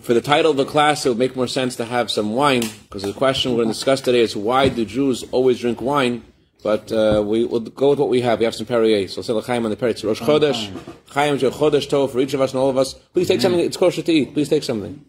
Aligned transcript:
for 0.00 0.14
the 0.14 0.20
title 0.20 0.50
of 0.50 0.56
the 0.56 0.64
class, 0.64 1.04
it 1.04 1.10
would 1.10 1.18
make 1.18 1.36
more 1.36 1.46
sense 1.46 1.76
to 1.76 1.84
have 1.84 2.10
some 2.10 2.34
wine, 2.34 2.62
because 2.84 3.02
the 3.02 3.12
question 3.12 3.52
we're 3.52 3.58
going 3.58 3.68
to 3.68 3.74
discuss 3.74 4.00
today 4.00 4.20
is 4.20 4.36
why 4.36 4.68
do 4.68 4.84
Jews 4.84 5.24
always 5.30 5.60
drink 5.60 5.80
wine? 5.80 6.24
But 6.62 6.92
uh, 6.92 7.22
we 7.26 7.44
will 7.44 7.60
go 7.60 7.90
with 7.90 7.98
what 7.98 8.10
we 8.10 8.20
have. 8.20 8.38
We 8.38 8.44
have 8.44 8.54
some 8.54 8.66
Perrier. 8.66 9.08
So 9.08 9.22
say 9.22 9.38
Chaim 9.40 9.64
on 9.64 9.70
the 9.70 9.76
Perrier. 9.76 9.92
It's 9.92 10.04
Rosh 10.04 10.20
Chodesh. 10.20 10.70
Chaim 11.08 11.36
is 11.36 11.42
Chodesh 11.42 11.88
Tov 11.88 12.10
for 12.10 12.20
each 12.20 12.34
of 12.34 12.40
us 12.42 12.52
and 12.52 12.60
all 12.60 12.68
of 12.68 12.76
us. 12.76 12.92
Please 12.92 13.28
take 13.28 13.40
something. 13.40 13.60
It's 13.60 13.78
kosher 13.78 14.02
to 14.02 14.12
eat. 14.12 14.34
Please 14.34 14.50
take 14.50 14.62
something. 14.62 15.02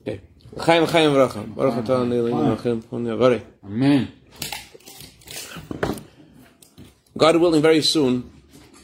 Okay. 0.00 0.20
Chaim 0.58 0.84
Chaim 0.86 1.10
Vracham. 1.10 1.54
Baruch 1.54 1.74
atah 1.74 2.04
Ne'ilim 2.04 3.42
Amen. 3.64 4.12
God 7.16 7.36
willing, 7.36 7.62
very 7.62 7.82
soon, 7.82 8.30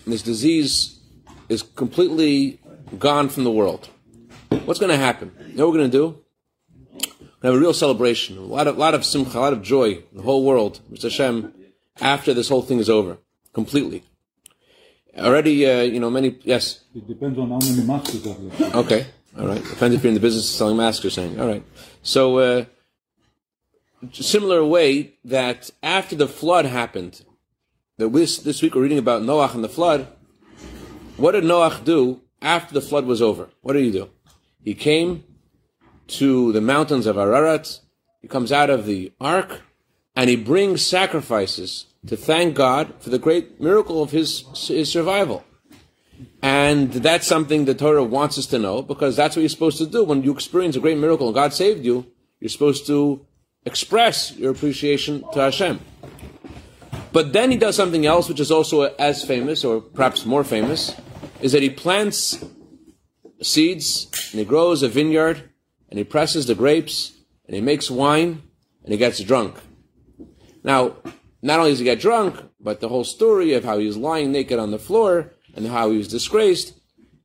this 0.07 0.23
disease 0.23 1.01
is 1.49 1.63
completely 1.63 2.61
gone 2.99 3.29
from 3.29 3.45
the 3.45 3.51
world. 3.51 3.89
What's 4.69 4.79
going 4.79 4.91
to 4.91 4.99
happen? 4.99 5.33
You 5.49 5.57
know 5.57 5.67
what 5.67 5.73
we're 5.73 5.79
going 5.79 5.91
to 5.93 5.97
do? 5.97 6.07
We're 6.93 7.01
going 7.01 7.31
to 7.41 7.47
have 7.47 7.55
a 7.55 7.59
real 7.59 7.73
celebration, 7.73 8.37
a 8.37 8.43
lot 8.43 8.67
of, 8.67 8.77
lot 8.77 8.93
of 8.93 9.03
simcha, 9.03 9.39
a 9.39 9.41
lot 9.41 9.55
of 9.55 9.63
joy, 9.63 10.03
the 10.13 10.21
whole 10.21 10.45
world, 10.45 10.81
Mr. 10.93 11.05
Hashem, 11.05 11.55
after 12.03 12.35
this 12.35 12.51
whole 12.51 12.61
thing 12.61 12.79
is 12.79 12.91
over, 12.91 13.17
completely. 13.55 14.05
Already, 15.17 15.67
uh, 15.67 15.81
you 15.81 15.99
know, 15.99 16.11
many, 16.11 16.39
yes? 16.43 16.85
It 16.95 17.09
depends 17.09 17.39
on 17.39 17.49
how 17.49 17.59
many 17.61 17.83
masks 17.83 18.15
you 18.15 18.31
have. 18.31 18.75
Okay, 18.75 19.07
all 19.39 19.47
right. 19.47 19.65
Depends 19.65 19.97
if 19.97 20.03
you're 20.03 20.11
in 20.11 20.15
the 20.15 20.21
business 20.21 20.51
of 20.51 20.55
selling 20.55 20.77
masks, 20.77 21.03
you're 21.03 21.13
saying. 21.13 21.41
All 21.41 21.49
right. 21.49 21.65
So, 22.03 22.37
uh, 22.37 22.65
similar 24.13 24.63
way 24.67 25.15
that 25.25 25.71
after 25.83 26.15
the 26.15 26.29
flood 26.29 26.67
happened, 26.67 27.23
that 27.97 28.13
this, 28.13 28.37
this 28.37 28.61
week 28.61 28.75
we're 28.75 28.83
reading 28.83 28.99
about 28.99 29.23
Noach 29.23 29.55
and 29.55 29.65
the 29.65 29.71
flood, 29.71 30.09
what 31.17 31.33
did 31.33 31.45
Noach 31.45 31.87
do 31.87 32.21
after 32.43 32.75
the 32.75 32.83
flood 32.83 33.07
was 33.07 33.23
over? 33.23 33.49
What 33.63 33.73
did 33.73 33.85
he 33.85 33.93
do? 33.93 34.11
He 34.63 34.75
came 34.75 35.25
to 36.09 36.53
the 36.53 36.61
mountains 36.61 37.07
of 37.07 37.17
Ararat, 37.17 37.81
he 38.21 38.29
comes 38.29 38.51
out 38.53 38.71
of 38.71 38.87
the 38.87 39.13
ark, 39.21 39.63
and 40.17 40.29
he 40.29 40.37
brings 40.37 40.85
sacrifices 40.85 41.87
to 42.07 42.17
thank 42.17 42.55
God 42.55 42.95
for 42.99 43.11
the 43.11 43.19
great 43.19 43.61
miracle 43.61 44.03
of 44.03 44.11
his, 44.11 44.45
his 44.67 44.91
survival. 44.91 45.45
And 46.43 46.93
that's 46.93 47.27
something 47.27 47.65
the 47.65 47.75
Torah 47.75 48.03
wants 48.03 48.39
us 48.39 48.47
to 48.47 48.59
know 48.59 48.83
because 48.83 49.17
that's 49.17 49.37
what 49.37 49.43
you're 49.43 49.49
supposed 49.49 49.79
to 49.79 49.87
do. 49.87 50.05
When 50.05 50.23
you 50.23 50.33
experience 50.33 50.77
a 50.77 50.81
great 50.81 50.99
miracle 50.99 51.29
and 51.29 51.35
God 51.35 51.53
saved 51.53 51.85
you, 51.85 52.07
you're 52.41 52.49
supposed 52.49 52.87
to 52.87 53.25
express 53.65 54.35
your 54.37 54.53
appreciation 54.53 55.25
to 55.33 55.41
Hashem. 55.41 55.81
But 57.13 57.33
then 57.33 57.51
he 57.51 57.57
does 57.57 57.77
something 57.77 58.07
else, 58.07 58.29
which 58.29 58.41
is 58.41 58.51
also 58.51 58.83
as 58.83 59.25
famous, 59.25 59.65
or 59.65 59.81
perhaps 59.81 60.27
more 60.27 60.45
famous, 60.45 60.95
is 61.41 61.53
that 61.53 61.63
he 61.63 61.71
plants 61.71 62.45
seeds 63.43 64.09
and 64.33 64.39
he 64.39 64.45
grows 64.45 64.83
a 64.83 64.89
vineyard 64.89 65.51
and 65.89 65.99
he 65.99 66.05
presses 66.05 66.47
the 66.47 66.55
grapes 66.55 67.13
and 67.47 67.55
he 67.55 67.61
makes 67.61 67.91
wine 67.91 68.43
and 68.83 68.93
he 68.93 68.99
gets 68.99 69.21
drunk. 69.21 69.57
Now, 70.63 70.97
not 71.43 71.59
only 71.61 71.71
does 71.71 71.79
he 71.79 71.85
get 71.85 72.01
drunk, 72.01 72.43
but 72.61 72.81
the 72.81 72.89
whole 72.89 73.05
story 73.05 73.55
of 73.55 73.65
how 73.65 73.79
he 73.79 73.87
was 73.87 73.97
lying 73.97 74.33
naked 74.33 74.59
on 74.59 74.71
the 74.71 74.79
floor 74.79 75.33
and 75.55 75.67
how 75.67 75.91
he 75.91 75.99
was 75.99 76.09
disgraced. 76.09 76.75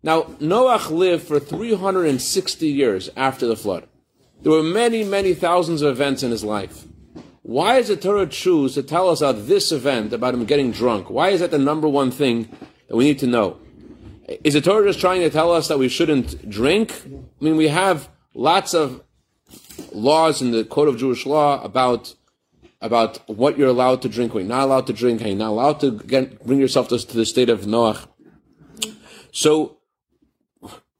Now, 0.02 0.24
Noach 0.40 0.90
lived 0.90 1.28
for 1.28 1.40
360 1.40 2.68
years 2.68 3.10
after 3.16 3.48
the 3.48 3.56
flood. 3.56 3.88
There 4.42 4.52
were 4.52 4.64
many, 4.64 5.04
many 5.04 5.34
thousands 5.34 5.82
of 5.82 5.92
events 5.92 6.24
in 6.24 6.32
his 6.32 6.44
life. 6.44 6.86
Why 7.42 7.78
does 7.78 7.88
the 7.88 7.98
Torah 7.98 8.28
choose 8.28 8.74
to 8.74 8.84
tell 8.84 9.10
us 9.10 9.22
about 9.22 9.48
this 9.48 9.72
event, 9.72 10.14
about 10.14 10.34
him 10.34 10.46
getting 10.46 10.72
drunk? 10.72 11.10
Why 11.10 11.30
is 11.30 11.40
that 11.40 11.52
the 11.52 11.58
number 11.58 11.88
one 11.88 12.12
thing 12.12 12.50
that 12.88 12.96
we 12.96 13.06
need 13.06 13.20
to 13.20 13.28
know? 13.28 13.58
Is 14.28 14.54
the 14.54 14.62
Torah 14.62 14.88
just 14.88 15.00
trying 15.00 15.22
to 15.22 15.30
tell 15.30 15.52
us 15.52 15.68
that 15.68 15.78
we 15.78 15.90
shouldn't 15.90 16.50
drink? 16.50 17.04
I 17.06 17.44
mean, 17.44 17.58
we 17.58 17.68
have 17.68 18.10
lots 18.34 18.74
of 18.74 19.04
laws 19.92 20.42
in 20.42 20.52
the 20.52 20.64
Code 20.64 20.88
of 20.88 20.98
Jewish 20.98 21.26
Law 21.26 21.62
about 21.64 22.16
about 22.80 23.18
what 23.30 23.58
you're 23.58 23.70
allowed 23.70 24.02
to 24.02 24.10
drink, 24.10 24.34
what 24.34 24.42
you're 24.42 24.50
not 24.50 24.66
allowed 24.66 24.88
to 24.88 24.94
drink, 24.94 25.22
how 25.22 25.28
you're 25.28 25.38
not 25.38 25.52
allowed 25.52 25.80
to 25.80 26.00
get, 26.00 26.46
bring 26.46 26.60
yourself 26.60 26.90
to, 26.90 27.00
to 27.00 27.16
the 27.16 27.26
state 27.26 27.50
of 27.50 27.62
Noach. 27.62 28.08
So, 29.32 29.78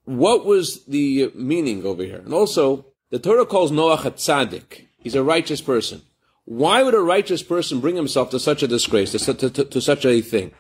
what 0.06 0.46
was 0.46 0.86
the 0.86 1.30
meaning 1.36 1.86
over 1.86 2.04
here? 2.04 2.20
And 2.20 2.34
also, 2.34 2.86
the 3.10 3.20
Torah 3.20 3.46
calls 3.46 3.70
Noach 3.70 4.06
a 4.06 4.12
tzaddik. 4.12 4.88
He's 4.98 5.14
a 5.14 5.24
righteous 5.24 5.60
person. 5.60 6.04
Why 6.46 6.84
would 6.84 6.94
a 6.94 7.02
righteous 7.02 7.44
person 7.44 7.82
bring 7.82 7.98
himself 7.98 8.30
to 8.30 8.40
such 8.40 8.64
a 8.64 8.68
disgrace, 8.68 9.12
to, 9.12 9.34
to, 9.34 9.50
to, 9.50 9.66
to 9.66 9.82
such 9.82 10.06
a 10.06 10.22
thing? 10.22 10.52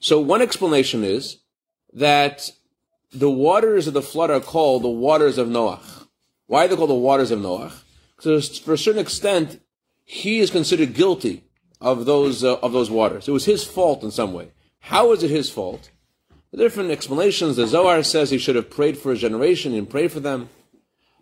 So 0.00 0.20
one 0.20 0.42
explanation 0.42 1.04
is 1.04 1.38
that 1.92 2.50
the 3.12 3.30
waters 3.30 3.86
of 3.86 3.94
the 3.94 4.02
flood 4.02 4.30
are 4.30 4.40
called 4.40 4.82
the 4.82 4.88
waters 4.88 5.38
of 5.38 5.48
Noach. 5.48 6.06
Why 6.46 6.64
are 6.64 6.68
they 6.68 6.76
called 6.76 6.90
the 6.90 6.94
waters 6.94 7.30
of 7.30 7.40
Noach? 7.40 7.82
Because 8.16 8.58
for 8.58 8.74
a 8.74 8.78
certain 8.78 9.00
extent, 9.00 9.60
he 10.04 10.38
is 10.38 10.50
considered 10.50 10.94
guilty 10.94 11.44
of 11.80 12.06
those 12.06 12.44
uh, 12.44 12.56
of 12.56 12.72
those 12.72 12.90
waters. 12.90 13.28
It 13.28 13.32
was 13.32 13.44
his 13.44 13.64
fault 13.64 14.02
in 14.02 14.10
some 14.10 14.32
way. 14.32 14.52
How 14.80 15.08
was 15.08 15.22
it 15.22 15.30
his 15.30 15.50
fault? 15.50 15.90
The 16.50 16.58
different 16.58 16.90
explanations. 16.90 17.56
The 17.56 17.66
Zohar 17.66 18.02
says 18.02 18.30
he 18.30 18.38
should 18.38 18.56
have 18.56 18.70
prayed 18.70 18.98
for 18.98 19.10
his 19.10 19.20
generation 19.20 19.74
and 19.74 19.88
prayed 19.88 20.12
for 20.12 20.20
them. 20.20 20.50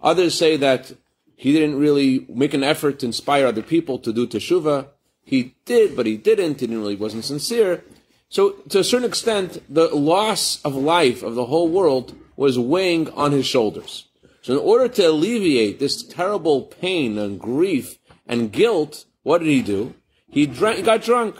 Others 0.02 0.36
say 0.36 0.56
that 0.56 0.92
he 1.36 1.52
didn't 1.52 1.78
really 1.78 2.26
make 2.28 2.52
an 2.52 2.64
effort 2.64 2.98
to 2.98 3.06
inspire 3.06 3.46
other 3.46 3.62
people 3.62 3.98
to 4.00 4.12
do 4.12 4.26
teshuvah. 4.26 4.88
He 5.24 5.54
did, 5.64 5.96
but 5.96 6.06
he 6.06 6.16
didn't. 6.16 6.60
He 6.60 6.66
didn't 6.66 6.82
really 6.82 6.96
wasn't 6.96 7.24
sincere. 7.24 7.84
So, 8.30 8.50
to 8.68 8.78
a 8.78 8.84
certain 8.84 9.08
extent, 9.08 9.60
the 9.68 9.88
loss 9.88 10.62
of 10.62 10.76
life 10.76 11.24
of 11.24 11.34
the 11.34 11.46
whole 11.46 11.68
world 11.68 12.16
was 12.36 12.56
weighing 12.56 13.10
on 13.10 13.32
his 13.32 13.44
shoulders. 13.44 14.06
So, 14.42 14.52
in 14.52 14.60
order 14.60 14.86
to 14.86 15.10
alleviate 15.10 15.80
this 15.80 16.04
terrible 16.04 16.62
pain 16.62 17.18
and 17.18 17.40
grief 17.40 17.98
and 18.28 18.52
guilt, 18.52 19.04
what 19.24 19.38
did 19.38 19.48
he 19.48 19.62
do? 19.62 19.94
He, 20.28 20.46
drank, 20.46 20.84
got 20.84 21.02
drunk. 21.02 21.36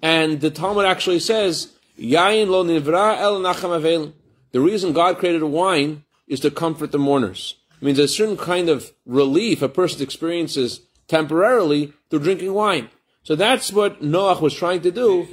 And 0.00 0.40
the 0.40 0.50
Talmud 0.50 0.86
actually 0.86 1.18
says, 1.18 1.72
Yain 1.98 2.46
lo 2.46 2.64
nivra 2.64 3.18
el 3.18 3.40
nacham 3.40 4.12
The 4.52 4.60
reason 4.60 4.92
God 4.92 5.18
created 5.18 5.42
wine 5.42 6.04
is 6.28 6.38
to 6.40 6.50
comfort 6.50 6.92
the 6.92 6.98
mourners. 6.98 7.56
It 7.80 7.84
means 7.84 7.98
a 7.98 8.06
certain 8.06 8.36
kind 8.36 8.68
of 8.68 8.92
relief 9.04 9.62
a 9.62 9.68
person 9.68 10.00
experiences 10.00 10.82
temporarily 11.08 11.92
through 12.08 12.20
drinking 12.20 12.54
wine. 12.54 12.88
So 13.24 13.34
that's 13.34 13.72
what 13.72 14.00
Noach 14.00 14.40
was 14.40 14.54
trying 14.54 14.82
to 14.82 14.92
do. 14.92 15.26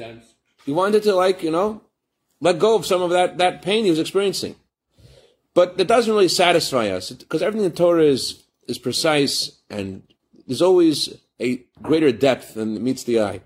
He 0.66 0.72
wanted 0.72 1.04
to, 1.04 1.16
like, 1.16 1.44
you 1.44 1.52
know, 1.52 1.82
let 2.40 2.60
go 2.60 2.76
of 2.76 2.86
some 2.86 3.02
of 3.02 3.12
that, 3.12 3.38
that 3.38 3.62
pain 3.62 3.84
he 3.86 3.90
was 3.90 4.00
experiencing. 4.00 4.56
But 5.54 5.78
that 5.78 5.88
doesn't 5.88 6.14
really 6.14 6.28
satisfy 6.28 6.88
us 6.90 7.12
because 7.12 7.42
everything 7.42 7.66
in 7.66 7.76
Torah 7.76 8.04
is, 8.04 8.44
is 8.68 8.78
precise 8.78 9.60
and 9.70 10.04
there's 10.48 10.62
always 10.62 11.14
a 11.40 11.64
greater 11.82 12.12
depth 12.12 12.54
than 12.54 12.84
meets 12.84 13.04
the 13.04 13.22
eye. 13.22 13.42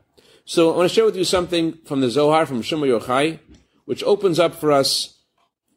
So 0.45 0.71
I 0.71 0.77
want 0.77 0.89
to 0.89 0.93
share 0.93 1.05
with 1.05 1.15
you 1.15 1.23
something 1.23 1.79
from 1.85 2.01
the 2.01 2.09
Zohar, 2.09 2.45
from 2.45 2.61
Shimon 2.61 2.89
Yochai, 2.89 3.39
which 3.85 4.03
opens 4.03 4.39
up 4.39 4.55
for 4.55 4.71
us 4.71 5.19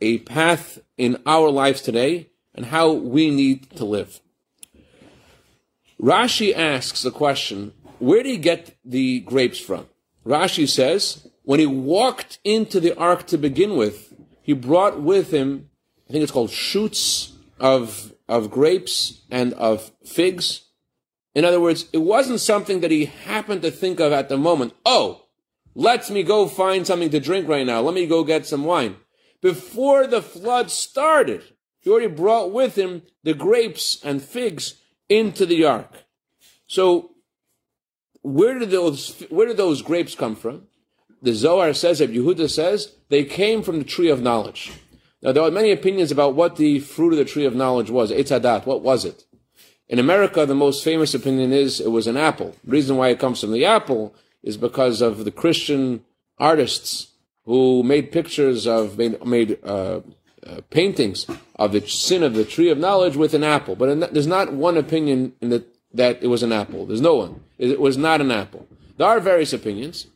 a 0.00 0.19
path 0.19 0.78
in 0.97 1.20
our 1.26 1.50
lives 1.50 1.81
today 1.81 2.31
and 2.55 2.66
how 2.66 2.93
we 2.93 3.31
need 3.31 3.70
to 3.70 3.84
live. 3.84 4.20
Rashi 6.00 6.55
asks 6.55 7.03
the 7.03 7.10
question, 7.10 7.72
where 7.99 8.22
do 8.22 8.28
you 8.28 8.38
get 8.38 8.76
the 8.84 9.20
grapes 9.20 9.59
from? 9.59 9.87
Rashi 10.25 10.69
says, 10.69 11.28
when 11.49 11.61
he 11.61 11.67
walked 11.67 12.39
into 12.45 12.79
the 12.79 12.95
ark 12.99 13.27
to 13.27 13.39
begin 13.39 13.75
with, 13.75 14.13
he 14.43 14.53
brought 14.53 15.01
with 15.01 15.31
him, 15.31 15.71
I 16.07 16.13
think 16.13 16.23
it's 16.23 16.31
called 16.31 16.51
shoots 16.51 17.33
of, 17.59 18.13
of 18.29 18.51
grapes 18.51 19.23
and 19.31 19.55
of 19.55 19.91
figs. 20.05 20.67
In 21.35 21.47
other 21.47 21.59
words, 21.59 21.87
it 21.91 22.03
wasn't 22.03 22.41
something 22.41 22.83
that 22.83 22.91
he 22.91 23.07
happened 23.07 23.63
to 23.63 23.71
think 23.71 23.99
of 23.99 24.13
at 24.13 24.29
the 24.29 24.37
moment. 24.37 24.75
Oh, 24.85 25.25
let 25.75 26.11
me 26.11 26.23
go 26.23 26.49
find 26.49 26.87
something 26.87 27.09
to 27.09 27.19
drink 27.19 27.49
right 27.49 27.65
now. 27.65 27.81
Let 27.81 27.95
me 27.95 28.07
go 28.07 28.25
get 28.25 28.45
some 28.45 28.65
wine. 28.67 28.97
Before 29.41 30.07
the 30.07 30.21
flood 30.21 30.71
started, 30.71 31.45
he 31.81 31.89
already 31.89 32.09
brought 32.09 32.53
with 32.53 32.77
him 32.77 33.05
the 33.23 33.33
grapes 33.33 33.99
and 34.05 34.21
figs 34.21 34.83
into 35.09 35.47
the 35.47 35.65
ark. 35.65 36.05
So, 36.67 37.12
where 38.21 38.59
did 38.59 38.69
those, 38.69 39.25
where 39.31 39.47
did 39.47 39.56
those 39.56 39.81
grapes 39.81 40.15
come 40.15 40.37
from? 40.37 40.67
The 41.23 41.35
Zohar 41.35 41.73
says, 41.73 42.00
if 42.00 42.11
Yehuda 42.11 42.50
says, 42.50 42.94
they 43.09 43.25
came 43.25 43.62
from 43.62 43.79
the 43.79 43.85
tree 43.85 44.09
of 44.09 44.23
knowledge. 44.23 44.73
Now, 45.23 45.32
there 45.32 45.43
are 45.43 45.50
many 45.50 45.73
opinions 45.73 46.12
about 46.12 46.35
what 46.35 46.56
the 46.56 46.79
fruit 46.79 47.12
of 47.12 47.19
the 47.19 47.25
tree 47.25 47.44
of 47.44 47.56
knowledge 47.56 47.91
was. 47.91 48.12
Eitz 48.12 48.31
Hadat, 48.31 48.67
what 48.67 48.82
was 48.82 49.05
it? 49.05 49.25
In 49.88 49.99
America, 49.99 50.47
the 50.47 50.55
most 50.55 50.85
famous 50.85 51.15
opinion 51.15 51.53
is 51.53 51.81
it 51.81 51.91
was 51.91 52.06
an 52.06 52.17
apple. 52.17 52.55
The 52.65 52.70
reason 52.70 52.97
why 52.97 53.09
it 53.09 53.19
comes 53.19 53.41
from 53.41 53.53
the 53.53 53.65
apple 53.65 54.15
is 54.43 54.56
because 54.56 55.00
of 55.00 55.25
the 55.25 55.31
Christian 55.31 56.05
artists 56.38 57.09
who 57.44 57.82
made 57.82 58.12
pictures 58.12 58.67
of, 58.67 58.99
made, 58.99 59.25
made 59.25 59.59
uh, 59.65 60.00
uh, 60.47 60.61
paintings 60.70 61.26
of 61.56 61.73
the 61.73 61.81
sin 61.87 62.23
of 62.23 62.35
the 62.35 62.44
tree 62.44 62.69
of 62.69 62.79
knowledge 62.79 63.17
with 63.17 63.35
an 63.35 63.43
apple. 63.43 63.75
But 63.75 64.12
there's 64.12 64.26
not 64.26 64.53
one 64.53 64.76
opinion 64.76 65.32
in 65.41 65.49
the, 65.49 65.65
that 65.94 66.23
it 66.23 66.29
was 66.29 66.43
an 66.43 66.53
apple. 66.53 66.87
There's 66.87 67.00
no 67.00 67.17
one. 67.17 67.41
It 67.56 67.81
was 67.81 67.97
not 67.97 68.20
an 68.20 68.31
apple. 68.31 68.69
There 68.99 69.06
are 69.06 69.20
various 69.20 69.53
opinions. 69.53 70.06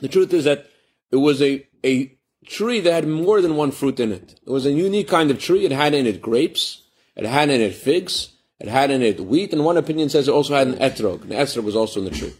The 0.00 0.08
truth 0.08 0.32
is 0.32 0.44
that 0.44 0.66
it 1.10 1.16
was 1.16 1.40
a, 1.42 1.66
a 1.84 2.16
tree 2.46 2.80
that 2.80 2.92
had 2.92 3.08
more 3.08 3.40
than 3.40 3.56
one 3.56 3.70
fruit 3.70 4.00
in 4.00 4.12
it. 4.12 4.40
It 4.44 4.50
was 4.50 4.66
a 4.66 4.72
unique 4.72 5.08
kind 5.08 5.30
of 5.30 5.38
tree. 5.38 5.64
It 5.64 5.72
had 5.72 5.94
in 5.94 6.06
it 6.06 6.20
grapes, 6.20 6.82
it 7.16 7.26
had 7.26 7.50
in 7.50 7.60
it 7.60 7.74
figs, 7.74 8.30
it 8.58 8.68
had 8.68 8.90
in 8.90 9.02
it 9.02 9.20
wheat, 9.20 9.52
and 9.52 9.64
one 9.64 9.76
opinion 9.76 10.08
says 10.08 10.28
it 10.28 10.32
also 10.32 10.54
had 10.54 10.68
an 10.68 10.74
etrog. 10.74 11.28
The 11.28 11.34
etrog 11.34 11.64
was 11.64 11.76
also 11.76 12.00
in 12.00 12.06
the 12.06 12.10
tree. 12.10 12.34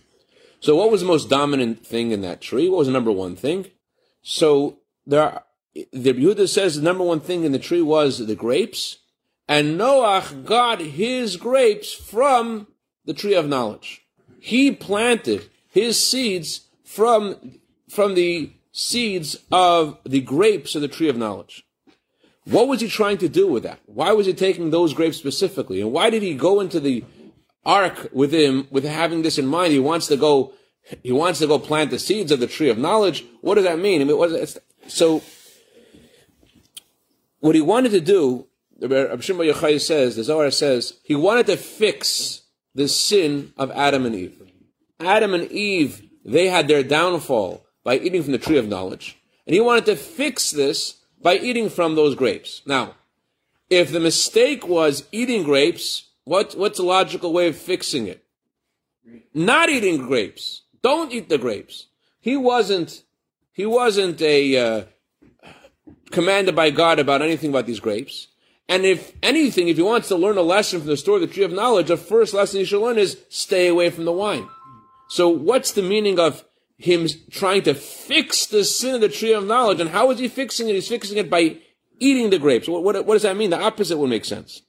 So 0.61 0.77
what 0.77 0.91
was 0.91 1.01
the 1.01 1.07
most 1.07 1.31
dominant 1.31 1.87
thing 1.87 2.11
in 2.11 2.21
that 2.21 2.41
tree? 2.41 2.69
What 2.69 2.79
was 2.79 2.87
the 2.87 2.93
number 2.93 3.13
one 3.13 3.37
thing? 3.37 3.67
So 4.23 4.79
there 5.07 5.23
are, 5.23 5.45
the 5.75 6.13
Yehuda 6.13 6.49
says 6.49 6.77
the 6.77 6.83
number 6.83 7.05
one 7.05 7.21
thing 7.21 7.45
in 7.45 7.53
the 7.53 7.59
tree 7.59 7.81
was 7.81 8.27
the 8.27 8.35
grapes, 8.35 8.99
and 9.49 9.81
Noach 9.81 10.45
got 10.45 10.81
his 10.81 11.37
grapes 11.37 11.93
from 11.93 12.67
the 13.07 13.15
tree 13.15 13.35
of 13.35 13.49
knowledge. 13.49 14.03
He 14.39 14.71
planted 14.71 15.49
his 15.69 16.07
seeds 16.07 16.69
from, 16.91 17.61
from 17.89 18.15
the 18.15 18.51
seeds 18.73 19.37
of 19.53 19.97
the 20.05 20.21
grapes 20.21 20.75
of 20.75 20.83
the 20.83 20.89
tree 20.89 21.09
of 21.09 21.17
knowledge. 21.17 21.65
What 22.45 22.67
was 22.67 22.81
he 22.81 22.89
trying 22.89 23.19
to 23.19 23.29
do 23.29 23.47
with 23.47 23.63
that? 23.63 23.79
Why 23.87 24.11
was 24.13 24.27
he 24.27 24.33
taking 24.33 24.71
those 24.71 24.93
grapes 24.93 25.17
specifically? 25.17 25.81
And 25.81 25.93
why 25.93 26.11
did 26.11 26.23
he 26.23 26.35
go 26.35 26.59
into 26.59 26.81
the 26.81 27.05
ark 27.65 28.09
with 28.13 28.35
him 28.35 28.67
with 28.73 28.83
having 28.83 29.23
this 29.23 29.39
in 29.39 29.47
mind? 29.47 29.73
He 29.73 29.79
wants 29.79 30.09
to 30.09 30.17
go, 30.17 30.53
he 31.05 31.13
wants 31.13 31.39
to 31.39 31.47
go 31.47 31.61
plant 31.61 31.93
the 31.93 31.99
seeds 32.01 32.33
of 32.33 32.41
the 32.41 32.49
tree 32.49 32.71
of 32.71 32.77
knowledge. 32.77 33.25
What 33.41 33.55
does 33.55 33.65
that 33.65 33.79
mean? 33.79 34.01
I 34.01 34.05
mean, 34.05 34.47
so 34.89 35.23
what 37.39 37.55
he 37.55 37.61
wanted 37.61 37.93
to 37.93 38.01
do, 38.01 38.49
Rabbi 38.81 39.21
Shimon 39.21 39.47
Yochai 39.47 39.81
says, 39.81 40.17
the 40.17 40.25
Zohar 40.25 40.51
says, 40.51 40.99
he 41.05 41.15
wanted 41.15 41.47
to 41.47 41.57
fix 41.57 42.43
the 42.75 42.89
sin 42.89 43.53
of 43.57 43.71
Adam 43.71 44.07
and 44.07 44.17
Eve. 44.17 44.43
Adam 44.99 45.35
and 45.35 45.51
Eve, 45.53 46.10
they 46.31 46.49
had 46.49 46.69
their 46.69 46.83
downfall 46.83 47.67
by 47.83 47.99
eating 47.99 48.23
from 48.23 48.33
the 48.33 48.39
tree 48.39 48.59
of 48.59 48.69
knowledge. 48.69 49.19
And 49.47 49.55
he 49.55 49.61
wanted 49.61 49.87
to 49.87 49.97
fix 49.97 50.51
this 50.51 51.01
by 51.21 51.37
eating 51.37 51.69
from 51.69 51.95
those 51.95 52.15
grapes. 52.15 52.63
Now, 52.67 52.95
if 53.69 53.91
the 53.91 54.01
mistake 54.01 54.67
was 54.67 55.05
eating 55.13 55.43
grapes, 55.43 56.09
what, 56.25 56.55
what's 56.57 56.79
a 56.79 56.85
logical 56.85 57.33
way 57.33 57.49
of 57.49 57.57
fixing 57.57 58.07
it? 58.07 58.25
Not 59.35 59.69
eating 59.69 59.99
grapes. 59.99 60.63
Don't 60.83 61.13
eat 61.13 61.29
the 61.29 61.39
grapes. 61.39 61.87
He 62.21 62.37
wasn't, 62.37 63.03
he 63.53 63.67
wasn't 63.67 64.21
a, 64.23 64.57
uh, 64.57 64.85
commanded 66.11 66.55
by 66.55 66.71
God 66.71 66.99
about 66.99 67.23
anything 67.23 67.51
about 67.51 67.67
these 67.67 67.81
grapes. 67.81 68.29
And 68.69 68.85
if 68.85 69.13
anything, 69.23 69.69
if 69.69 69.77
he 69.77 69.83
wants 69.83 70.09
to 70.09 70.17
learn 70.17 70.37
a 70.37 70.43
lesson 70.43 70.81
from 70.81 70.89
the 70.89 70.97
story 70.97 71.23
of 71.23 71.29
the 71.29 71.35
tree 71.35 71.43
of 71.43 71.53
knowledge, 71.53 71.89
the 71.89 71.97
first 71.97 72.35
lesson 72.35 72.61
he 72.61 72.65
should 72.65 72.81
learn 72.81 72.99
is 72.99 73.19
stay 73.29 73.67
away 73.67 73.91
from 73.91 74.05
the 74.05 74.13
wine. 74.13 74.49
So 75.11 75.29
what's 75.29 75.73
the 75.73 75.83
meaning 75.83 76.19
of 76.19 76.45
him 76.81 77.07
trying 77.31 77.63
to 77.63 77.75
fix 77.75 78.47
the 78.47 78.65
sin 78.65 78.95
of 78.95 79.03
the 79.03 79.09
tree 79.09 79.35
of 79.35 79.47
knowledge. 79.47 79.81
And 79.81 79.91
how 79.91 80.11
is 80.11 80.19
he 80.19 80.29
fixing 80.29 80.69
it? 80.69 80.75
He's 80.75 80.89
fixing 80.89 81.19
it 81.19 81.29
by 81.29 81.59
eating 81.99 82.31
the 82.31 82.39
grapes. 82.39 82.69
What, 82.69 82.83
what, 82.83 83.05
what 83.05 83.15
does 83.15 83.23
that 83.23 83.37
mean? 83.37 83.51
The 83.51 83.61
opposite 83.61 83.99
would 83.99 84.09
make 84.09 84.25
sense. 84.25 84.63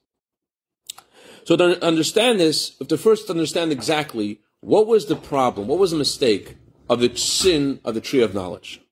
So 1.44 1.56
to 1.56 1.84
understand 1.84 2.38
this, 2.38 2.72
we 2.72 2.84
have 2.84 2.88
to 2.88 2.98
first 2.98 3.30
understand 3.30 3.72
exactly 3.72 4.40
what 4.60 4.86
was 4.86 5.06
the 5.06 5.16
problem, 5.16 5.66
what 5.66 5.78
was 5.78 5.90
the 5.90 5.96
mistake 5.96 6.56
of 6.88 7.00
the 7.00 7.16
sin 7.16 7.80
of 7.82 7.94
the 7.94 8.00
tree 8.00 8.22
of 8.22 8.34
knowledge. 8.34 8.82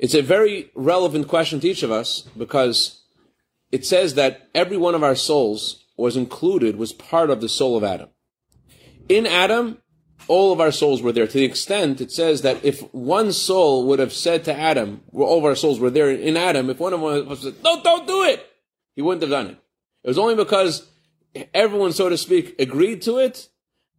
It's 0.00 0.14
a 0.14 0.22
very 0.22 0.72
relevant 0.74 1.28
question 1.28 1.60
to 1.60 1.68
each 1.68 1.84
of 1.84 1.92
us 1.92 2.22
because 2.36 3.02
it 3.70 3.86
says 3.86 4.14
that 4.14 4.48
every 4.54 4.76
one 4.76 4.96
of 4.96 5.04
our 5.04 5.14
souls 5.14 5.84
was 5.96 6.16
included, 6.16 6.76
was 6.76 6.92
part 6.92 7.30
of 7.30 7.40
the 7.40 7.48
soul 7.48 7.76
of 7.76 7.84
Adam. 7.84 8.08
In 9.08 9.24
Adam, 9.26 9.78
all 10.28 10.52
of 10.52 10.60
our 10.60 10.72
souls 10.72 11.02
were 11.02 11.12
there 11.12 11.26
to 11.26 11.38
the 11.38 11.44
extent 11.44 12.00
it 12.00 12.10
says 12.10 12.42
that 12.42 12.64
if 12.64 12.80
one 12.92 13.32
soul 13.32 13.86
would 13.86 13.98
have 13.98 14.12
said 14.12 14.44
to 14.44 14.54
Adam, 14.54 15.02
all 15.12 15.38
of 15.38 15.44
our 15.44 15.54
souls 15.54 15.80
were 15.80 15.90
there 15.90 16.10
in 16.10 16.36
Adam, 16.36 16.70
if 16.70 16.78
one 16.78 16.92
of 16.92 17.02
us 17.02 17.42
said, 17.42 17.54
no, 17.62 17.82
don't 17.82 18.06
do 18.06 18.24
it, 18.24 18.44
he 18.94 19.02
wouldn't 19.02 19.22
have 19.22 19.30
done 19.30 19.48
it. 19.48 19.58
It 20.02 20.08
was 20.08 20.18
only 20.18 20.34
because 20.34 20.88
everyone, 21.52 21.92
so 21.92 22.08
to 22.08 22.16
speak, 22.16 22.54
agreed 22.58 23.02
to 23.02 23.18
it 23.18 23.48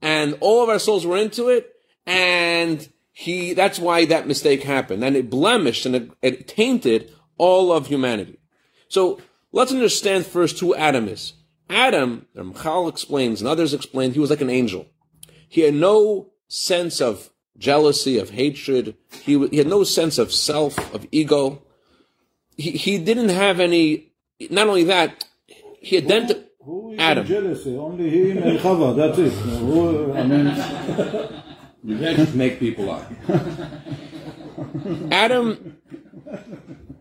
and 0.01 0.37
all 0.39 0.63
of 0.63 0.69
our 0.69 0.79
souls 0.79 1.05
were 1.05 1.17
into 1.17 1.49
it 1.49 1.73
and 2.05 2.87
he, 3.11 3.53
that's 3.53 3.79
why 3.79 4.05
that 4.05 4.27
mistake 4.27 4.63
happened 4.63 5.03
and 5.03 5.15
it 5.15 5.29
blemished 5.29 5.85
and 5.85 5.95
it, 5.95 6.11
it 6.21 6.47
tainted 6.47 7.11
all 7.37 7.71
of 7.71 7.87
humanity. 7.87 8.39
So 8.87 9.19
let's 9.51 9.71
understand 9.71 10.25
first 10.25 10.59
who 10.59 10.75
Adam 10.75 11.07
is. 11.07 11.33
Adam, 11.69 12.27
Ramchal 12.35 12.89
explains 12.89 13.41
and 13.41 13.47
others 13.47 13.73
explain, 13.73 14.13
he 14.13 14.19
was 14.19 14.29
like 14.29 14.41
an 14.41 14.49
angel. 14.49 14.87
He 15.55 15.61
had 15.61 15.73
no 15.73 16.31
sense 16.49 16.99
of 16.99 17.29
jealousy, 17.57 18.17
of 18.19 18.31
hatred. 18.31 18.97
He, 19.21 19.47
he 19.47 19.59
had 19.59 19.67
no 19.67 19.85
sense 19.85 20.17
of 20.17 20.33
self, 20.33 20.77
of 20.93 21.07
ego. 21.13 21.61
He, 22.57 22.71
he 22.71 22.97
didn't 22.97 23.29
have 23.29 23.61
any, 23.61 24.11
not 24.49 24.67
only 24.67 24.83
that, 24.83 25.23
he 25.79 25.95
identified. 25.95 26.43
Who 26.59 26.91
is 26.91 26.99
Adam. 26.99 27.25
jealousy? 27.25 27.77
Only 27.77 28.09
him 28.09 28.43
and 28.43 28.59
Chava, 28.59 28.97
that's 28.97 29.17
it. 29.17 29.31
Who, 29.31 30.11
I 30.11 30.23
mean, 30.23 30.47
You 31.85 31.99
can't 31.99 32.17
just 32.17 32.35
make 32.35 32.59
people 32.59 32.85
lie. 32.85 33.05
Adam, 35.09 35.77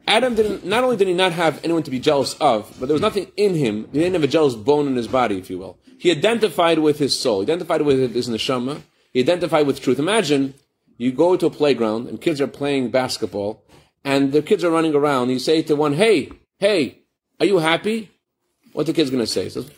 Adam 0.07 0.35
didn't, 0.35 0.65
not 0.65 0.85
only 0.85 0.97
did 0.97 1.09
he 1.09 1.15
not 1.15 1.33
have 1.33 1.65
anyone 1.65 1.83
to 1.83 1.91
be 1.91 1.99
jealous 1.99 2.35
of, 2.35 2.75
but 2.79 2.87
there 2.87 2.95
was 2.95 3.03
nothing 3.03 3.31
in 3.37 3.55
him. 3.55 3.89
He 3.93 3.99
didn't 3.99 4.15
have 4.15 4.25
a 4.25 4.29
jealous 4.29 4.55
bone 4.55 4.87
in 4.87 4.97
his 4.97 5.09
body, 5.09 5.39
if 5.39 5.49
you 5.49 5.59
will. 5.59 5.79
He 5.99 6.11
identified 6.11 6.79
with 6.79 6.99
his 6.99 7.19
soul. 7.19 7.43
Identified 7.43 7.83
with 7.83 8.15
his 8.15 8.29
neshama. 8.29 8.83
He 9.13 9.21
identified 9.21 9.67
with 9.67 9.81
truth. 9.81 9.99
Imagine 9.99 10.55
you 10.99 11.13
go 11.13 11.37
to 11.37 11.47
a 11.47 11.51
playground 11.51 12.09
and 12.09 12.21
kids 12.21 12.41
are 12.41 12.47
playing 12.47 12.91
basketball 12.91 13.65
and 14.05 14.33
the 14.33 14.43
kids 14.43 14.63
are 14.63 14.71
running 14.71 14.95
around. 14.95 15.31
You 15.31 15.39
say 15.39 15.63
to 15.63 15.77
one, 15.77 15.95
hey, 15.95 16.31
hey, 16.59 16.99
are 17.41 17.47
you 17.47 17.59
happy? 17.59 18.11
What 18.73 18.87
the 18.87 18.93
kid's 18.93 19.11
going 19.11 19.23
to 19.23 19.27
say? 19.27 19.45
He, 19.45 19.51
says, 19.51 19.71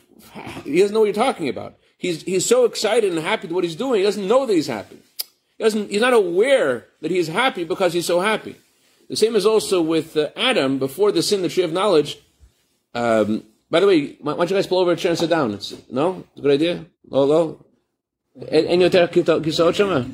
he 0.64 0.80
doesn't 0.80 0.92
know 0.92 1.00
what 1.00 1.06
you're 1.06 1.14
talking 1.14 1.48
about. 1.48 1.76
He's, 1.98 2.22
he's 2.22 2.44
so 2.44 2.64
excited 2.64 3.12
and 3.12 3.22
happy 3.22 3.46
with 3.46 3.54
what 3.54 3.64
he's 3.64 3.76
doing. 3.76 4.00
He 4.00 4.04
doesn't 4.04 4.26
know 4.26 4.46
that 4.46 4.52
he's 4.52 4.66
happy. 4.66 4.98
He 5.56 5.64
doesn't, 5.64 5.90
he's 5.90 6.00
not 6.00 6.12
aware 6.12 6.86
that 7.00 7.10
he's 7.10 7.28
happy 7.28 7.64
because 7.64 7.92
he's 7.92 8.06
so 8.06 8.20
happy. 8.20 8.56
The 9.08 9.16
same 9.16 9.36
is 9.36 9.46
also 9.46 9.80
with 9.80 10.16
uh, 10.16 10.30
Adam 10.36 10.78
before 10.78 11.12
the 11.12 11.22
sin, 11.22 11.42
the 11.42 11.48
tree 11.48 11.62
of 11.62 11.72
knowledge. 11.72 12.18
Um, 12.94 13.44
by 13.70 13.80
the 13.80 13.86
way, 13.86 14.16
why 14.20 14.34
don't 14.34 14.50
you 14.50 14.56
guys 14.56 14.66
pull 14.66 14.78
over 14.78 14.92
a 14.92 14.96
chair 14.96 15.10
and 15.10 15.18
sit 15.18 15.30
down? 15.30 15.54
It's, 15.54 15.74
no, 15.90 16.24
it's 16.30 16.38
a 16.38 16.42
good 16.42 16.52
idea. 16.52 16.86
Low, 17.08 17.24
low. 17.24 17.64
Any 18.48 18.84
other 18.84 19.08
kisao 19.08 19.72
chama? 19.72 20.04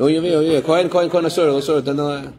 Oh 0.00 0.06
yeah, 0.06 0.20
oh 0.20 0.40
yeah. 0.40 0.60
Quiet, 0.60 0.90
quiet, 0.90 1.10
quiet. 1.10 1.30
Sorry, 1.30 1.62
sorry. 1.62 1.80
Then. 1.82 2.38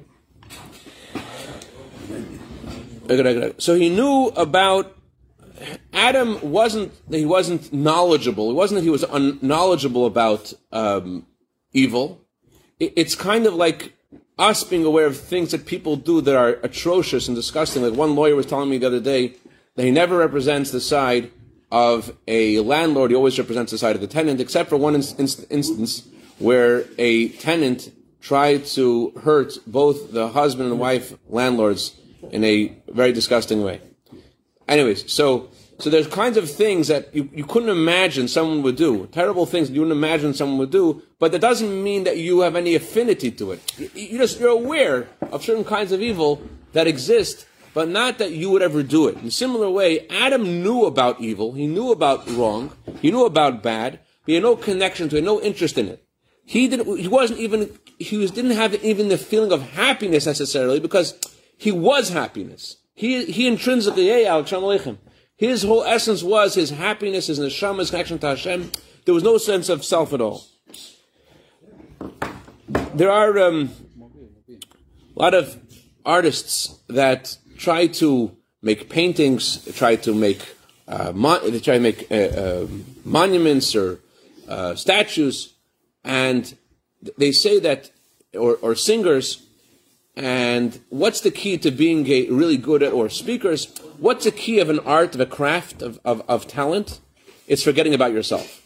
So 3.59 3.75
he 3.75 3.89
knew 3.89 4.27
about 4.35 4.95
Adam 5.93 6.39
wasn't 6.41 6.93
he 7.09 7.25
wasn't 7.25 7.73
knowledgeable. 7.73 8.49
It 8.51 8.53
wasn't 8.53 8.79
that 8.79 8.83
he 8.83 8.89
was 8.89 9.03
unknowledgeable 9.03 10.05
about 10.05 10.53
um, 10.71 11.25
evil. 11.73 12.20
It, 12.81 12.93
it's 12.95 13.15
kind 13.15 13.45
of 13.45 13.53
like 13.53 13.93
us 14.37 14.63
being 14.63 14.83
aware 14.83 15.05
of 15.05 15.15
things 15.15 15.51
that 15.51 15.65
people 15.65 15.95
do 15.95 16.19
that 16.21 16.35
are 16.35 16.57
atrocious 16.63 17.27
and 17.27 17.35
disgusting. 17.35 17.83
Like 17.83 17.93
one 17.93 18.15
lawyer 18.15 18.35
was 18.35 18.47
telling 18.47 18.69
me 18.69 18.77
the 18.79 18.87
other 18.87 18.99
day 18.99 19.35
that 19.75 19.85
he 19.85 19.91
never 19.91 20.17
represents 20.17 20.71
the 20.71 20.81
side 20.81 21.31
of 21.71 22.17
a 22.27 22.59
landlord. 22.59 23.11
He 23.11 23.15
always 23.15 23.37
represents 23.37 23.71
the 23.71 23.77
side 23.77 23.95
of 23.95 24.01
the 24.01 24.07
tenant, 24.07 24.41
except 24.41 24.67
for 24.69 24.77
one 24.77 24.95
in- 24.95 25.03
in- 25.19 25.45
instance 25.49 26.07
where 26.39 26.85
a 26.97 27.29
tenant 27.29 27.91
tried 28.19 28.65
to 28.65 29.13
hurt 29.23 29.57
both 29.67 30.11
the 30.11 30.29
husband 30.29 30.71
and 30.71 30.79
wife 30.79 31.13
landlords 31.29 31.95
in 32.31 32.43
a 32.43 32.75
very 32.89 33.13
disgusting 33.13 33.63
way. 33.63 33.79
Anyways, 34.67 35.11
so 35.11 35.49
so 35.81 35.89
there's 35.89 36.07
kinds 36.07 36.37
of 36.37 36.49
things 36.49 36.87
that 36.89 37.13
you, 37.15 37.29
you 37.33 37.43
couldn't 37.43 37.69
imagine 37.69 38.27
someone 38.27 38.61
would 38.63 38.75
do, 38.75 39.07
terrible 39.07 39.45
things 39.45 39.69
you 39.71 39.81
wouldn't 39.81 39.97
imagine 39.97 40.33
someone 40.33 40.59
would 40.59 40.71
do, 40.71 41.01
but 41.19 41.31
that 41.31 41.41
doesn't 41.41 41.83
mean 41.83 42.03
that 42.03 42.17
you 42.17 42.41
have 42.41 42.55
any 42.55 42.75
affinity 42.75 43.31
to 43.31 43.51
it. 43.53 43.73
You, 43.77 43.89
you 43.95 44.17
just 44.19 44.39
you're 44.39 44.49
aware 44.49 45.07
of 45.31 45.43
certain 45.43 45.63
kinds 45.65 45.91
of 45.91 46.01
evil 46.01 46.41
that 46.73 46.87
exist, 46.87 47.47
but 47.73 47.89
not 47.89 48.19
that 48.19 48.31
you 48.31 48.51
would 48.51 48.61
ever 48.61 48.83
do 48.83 49.07
it. 49.07 49.17
In 49.17 49.27
a 49.27 49.31
similar 49.31 49.69
way, 49.69 50.07
Adam 50.09 50.61
knew 50.61 50.85
about 50.85 51.19
evil, 51.19 51.53
he 51.53 51.67
knew 51.67 51.91
about 51.91 52.29
wrong, 52.29 52.71
he 53.01 53.09
knew 53.09 53.25
about 53.25 53.63
bad, 53.63 53.99
but 54.23 54.27
he 54.27 54.33
had 54.35 54.43
no 54.43 54.55
connection 54.55 55.09
to 55.09 55.17
it, 55.17 55.23
no 55.23 55.41
interest 55.41 55.77
in 55.77 55.87
it. 55.87 56.05
He 56.45 56.67
didn't. 56.67 56.99
He 56.99 57.07
wasn't 57.07 57.39
even. 57.39 57.71
He 57.97 58.17
was, 58.17 58.31
didn't 58.31 58.51
have 58.51 58.73
even 58.83 59.09
the 59.09 59.17
feeling 59.17 59.51
of 59.51 59.61
happiness 59.71 60.25
necessarily 60.25 60.79
because 60.79 61.17
he 61.57 61.71
was 61.71 62.09
happiness. 62.09 62.77
He 62.93 63.25
he 63.25 63.47
intrinsically, 63.47 64.07
hey, 64.07 64.25
Alex 64.25 64.51
Aleichem. 64.51 64.97
His 65.41 65.63
whole 65.63 65.83
essence 65.83 66.21
was 66.21 66.53
his 66.53 66.69
happiness, 66.69 67.25
his 67.25 67.39
neshama, 67.39 67.79
his 67.79 67.89
connection 67.89 68.19
to 68.19 68.27
Hashem. 68.27 68.71
There 69.05 69.13
was 69.15 69.23
no 69.23 69.39
sense 69.39 69.69
of 69.69 69.83
self 69.83 70.13
at 70.13 70.21
all. 70.21 70.45
There 72.93 73.09
are 73.09 73.39
um, 73.39 73.71
a 74.47 75.19
lot 75.19 75.33
of 75.33 75.59
artists 76.05 76.79
that 76.89 77.39
try 77.57 77.87
to 77.87 78.37
make 78.61 78.87
paintings, 78.87 79.65
try 79.73 79.95
to 79.95 80.13
make 80.13 80.47
uh, 80.87 81.11
they 81.39 81.59
try 81.59 81.77
to 81.77 81.79
make 81.79 82.11
uh, 82.11 82.15
uh, 82.15 82.67
monuments 83.03 83.75
or 83.75 83.99
uh, 84.47 84.75
statues, 84.75 85.55
and 86.03 86.55
they 87.17 87.31
say 87.31 87.59
that 87.59 87.89
or, 88.35 88.57
or 88.61 88.75
singers. 88.75 89.41
And 90.15 90.79
what's 90.89 91.21
the 91.21 91.31
key 91.31 91.57
to 91.59 91.71
being 91.71 92.07
a, 92.11 92.29
really 92.29 92.57
good 92.57 92.83
at, 92.83 92.93
or 92.93 93.09
speakers? 93.09 93.65
What's 94.01 94.25
the 94.25 94.31
key 94.31 94.57
of 94.57 94.71
an 94.71 94.79
art, 94.79 95.13
of 95.13 95.21
a 95.21 95.27
craft, 95.27 95.83
of, 95.83 95.99
of, 96.03 96.23
of 96.27 96.47
talent? 96.47 97.01
It's 97.45 97.61
forgetting 97.61 97.93
about 97.93 98.13
yourself. 98.13 98.65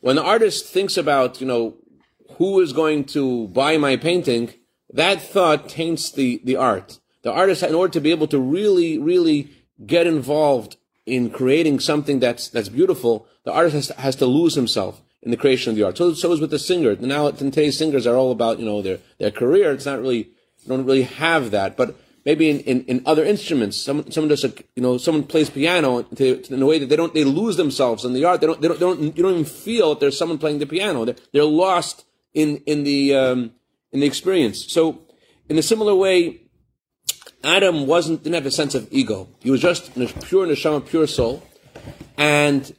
When 0.00 0.16
the 0.16 0.24
artist 0.24 0.66
thinks 0.66 0.96
about, 0.96 1.40
you 1.40 1.46
know, 1.46 1.76
who 2.38 2.58
is 2.58 2.72
going 2.72 3.04
to 3.14 3.46
buy 3.46 3.76
my 3.76 3.94
painting, 3.94 4.54
that 4.92 5.22
thought 5.22 5.68
taints 5.68 6.10
the, 6.10 6.40
the 6.42 6.56
art. 6.56 6.98
The 7.22 7.30
artist, 7.30 7.62
in 7.62 7.76
order 7.76 7.92
to 7.92 8.00
be 8.00 8.10
able 8.10 8.26
to 8.26 8.40
really, 8.40 8.98
really 8.98 9.50
get 9.86 10.08
involved 10.08 10.78
in 11.06 11.30
creating 11.30 11.78
something 11.78 12.18
that's, 12.18 12.48
that's 12.48 12.68
beautiful, 12.68 13.28
the 13.44 13.52
artist 13.52 13.76
has 13.76 13.86
to, 13.86 13.94
has 14.00 14.16
to 14.16 14.26
lose 14.26 14.56
himself 14.56 15.00
in 15.22 15.30
the 15.30 15.36
creation 15.36 15.70
of 15.70 15.76
the 15.76 15.84
art. 15.84 15.96
So, 15.96 16.12
so 16.14 16.32
is 16.32 16.40
with 16.40 16.50
the 16.50 16.58
singer. 16.58 16.96
Now, 16.96 17.30
today's 17.30 17.78
singers 17.78 18.04
are 18.04 18.16
all 18.16 18.32
about, 18.32 18.58
you 18.58 18.64
know, 18.64 18.82
their, 18.82 18.98
their 19.20 19.30
career. 19.30 19.70
It's 19.70 19.86
not 19.86 20.00
really, 20.00 20.30
don't 20.66 20.84
really 20.84 21.04
have 21.04 21.52
that. 21.52 21.76
But 21.76 21.94
maybe 22.24 22.50
in, 22.50 22.60
in, 22.60 22.84
in 22.84 23.02
other 23.06 23.24
instruments, 23.24 23.76
someone, 23.76 24.10
someone 24.10 24.28
does 24.28 24.44
a, 24.44 24.52
you 24.76 24.82
know, 24.82 24.98
someone 24.98 25.24
plays 25.24 25.50
piano 25.50 26.02
to, 26.02 26.36
to, 26.36 26.54
in 26.54 26.62
a 26.62 26.66
way 26.66 26.78
that 26.78 26.88
they 26.88 26.96
don't, 26.96 27.14
they 27.14 27.24
lose 27.24 27.56
themselves 27.56 28.04
in 28.04 28.12
the 28.12 28.24
art. 28.24 28.40
They 28.40 28.46
don't, 28.46 28.60
they 28.60 28.68
don't, 28.68 28.78
they 28.78 28.86
don't 28.86 29.16
you 29.16 29.22
don't 29.22 29.32
even 29.32 29.44
feel 29.44 29.90
that 29.90 30.00
there's 30.00 30.18
someone 30.18 30.38
playing 30.38 30.58
the 30.58 30.66
piano. 30.66 31.04
They're, 31.04 31.16
they're 31.32 31.44
lost 31.44 32.04
in, 32.34 32.58
in 32.66 32.84
the, 32.84 33.14
um, 33.14 33.52
in 33.90 34.00
the 34.00 34.06
experience. 34.06 34.72
So, 34.72 35.02
in 35.48 35.58
a 35.58 35.62
similar 35.62 35.94
way, 35.94 36.42
Adam 37.44 37.86
wasn't, 37.86 38.22
didn't 38.22 38.36
have 38.36 38.46
a 38.46 38.50
sense 38.50 38.74
of 38.74 38.88
ego. 38.90 39.28
He 39.40 39.50
was 39.50 39.60
just 39.60 39.96
a 39.96 40.06
pure 40.06 40.46
neshama, 40.46 40.86
pure 40.86 41.06
soul. 41.06 41.42
And 42.16 42.74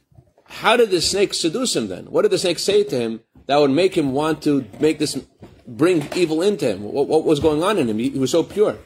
how 0.46 0.76
did 0.76 0.90
the 0.90 1.00
snake 1.00 1.34
seduce 1.34 1.76
him 1.76 1.88
then? 1.88 2.06
What 2.06 2.22
did 2.22 2.30
the 2.30 2.38
snake 2.38 2.58
say 2.58 2.84
to 2.84 2.98
him 2.98 3.20
that 3.46 3.58
would 3.58 3.70
make 3.70 3.96
him 3.96 4.12
want 4.12 4.42
to 4.44 4.64
make 4.80 4.98
this, 4.98 5.20
bring 5.66 6.08
evil 6.16 6.42
into 6.42 6.66
him? 6.66 6.82
What, 6.82 7.08
what 7.08 7.24
was 7.24 7.40
going 7.40 7.62
on 7.62 7.78
in 7.78 7.88
him? 7.88 7.98
He, 7.98 8.10
he 8.10 8.18
was 8.18 8.30
so 8.30 8.42
pure. 8.42 8.78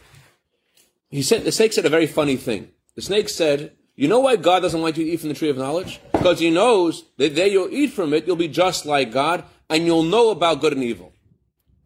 He 1.11 1.23
said, 1.23 1.45
the 1.45 1.53
snake 1.53 1.73
said 1.73 1.87
a 1.87 1.91
very 1.91 2.07
funny 2.07 2.37
thing. 2.37 2.71
The 2.95 3.03
snake 3.03 3.29
said, 3.29 3.73
you 3.97 4.09
know 4.09 4.21
why 4.21 4.37
God 4.37 4.61
doesn't 4.61 4.81
want 4.81 4.97
you 4.97 5.05
to 5.05 5.11
eat 5.11 5.21
from 5.21 5.31
the 5.31 5.35
tree 5.35 5.51
of 5.51 5.57
knowledge? 5.57 6.01
Because 6.13 6.39
he 6.39 6.51
knows 6.51 7.05
that 7.17 7.35
there 7.35 7.47
you'll 7.47 7.71
eat 7.71 7.89
from 7.93 8.13
it, 8.13 8.27
you'll 8.27 8.37
be 8.37 8.49
just 8.49 8.87
like 8.87 9.11
God, 9.11 9.45
and 9.69 9.87
you'll 9.87 10.03
know 10.03 10.31
about 10.31 10.61
good 10.61 10.73
and 10.73 10.85
evil. 10.85 11.13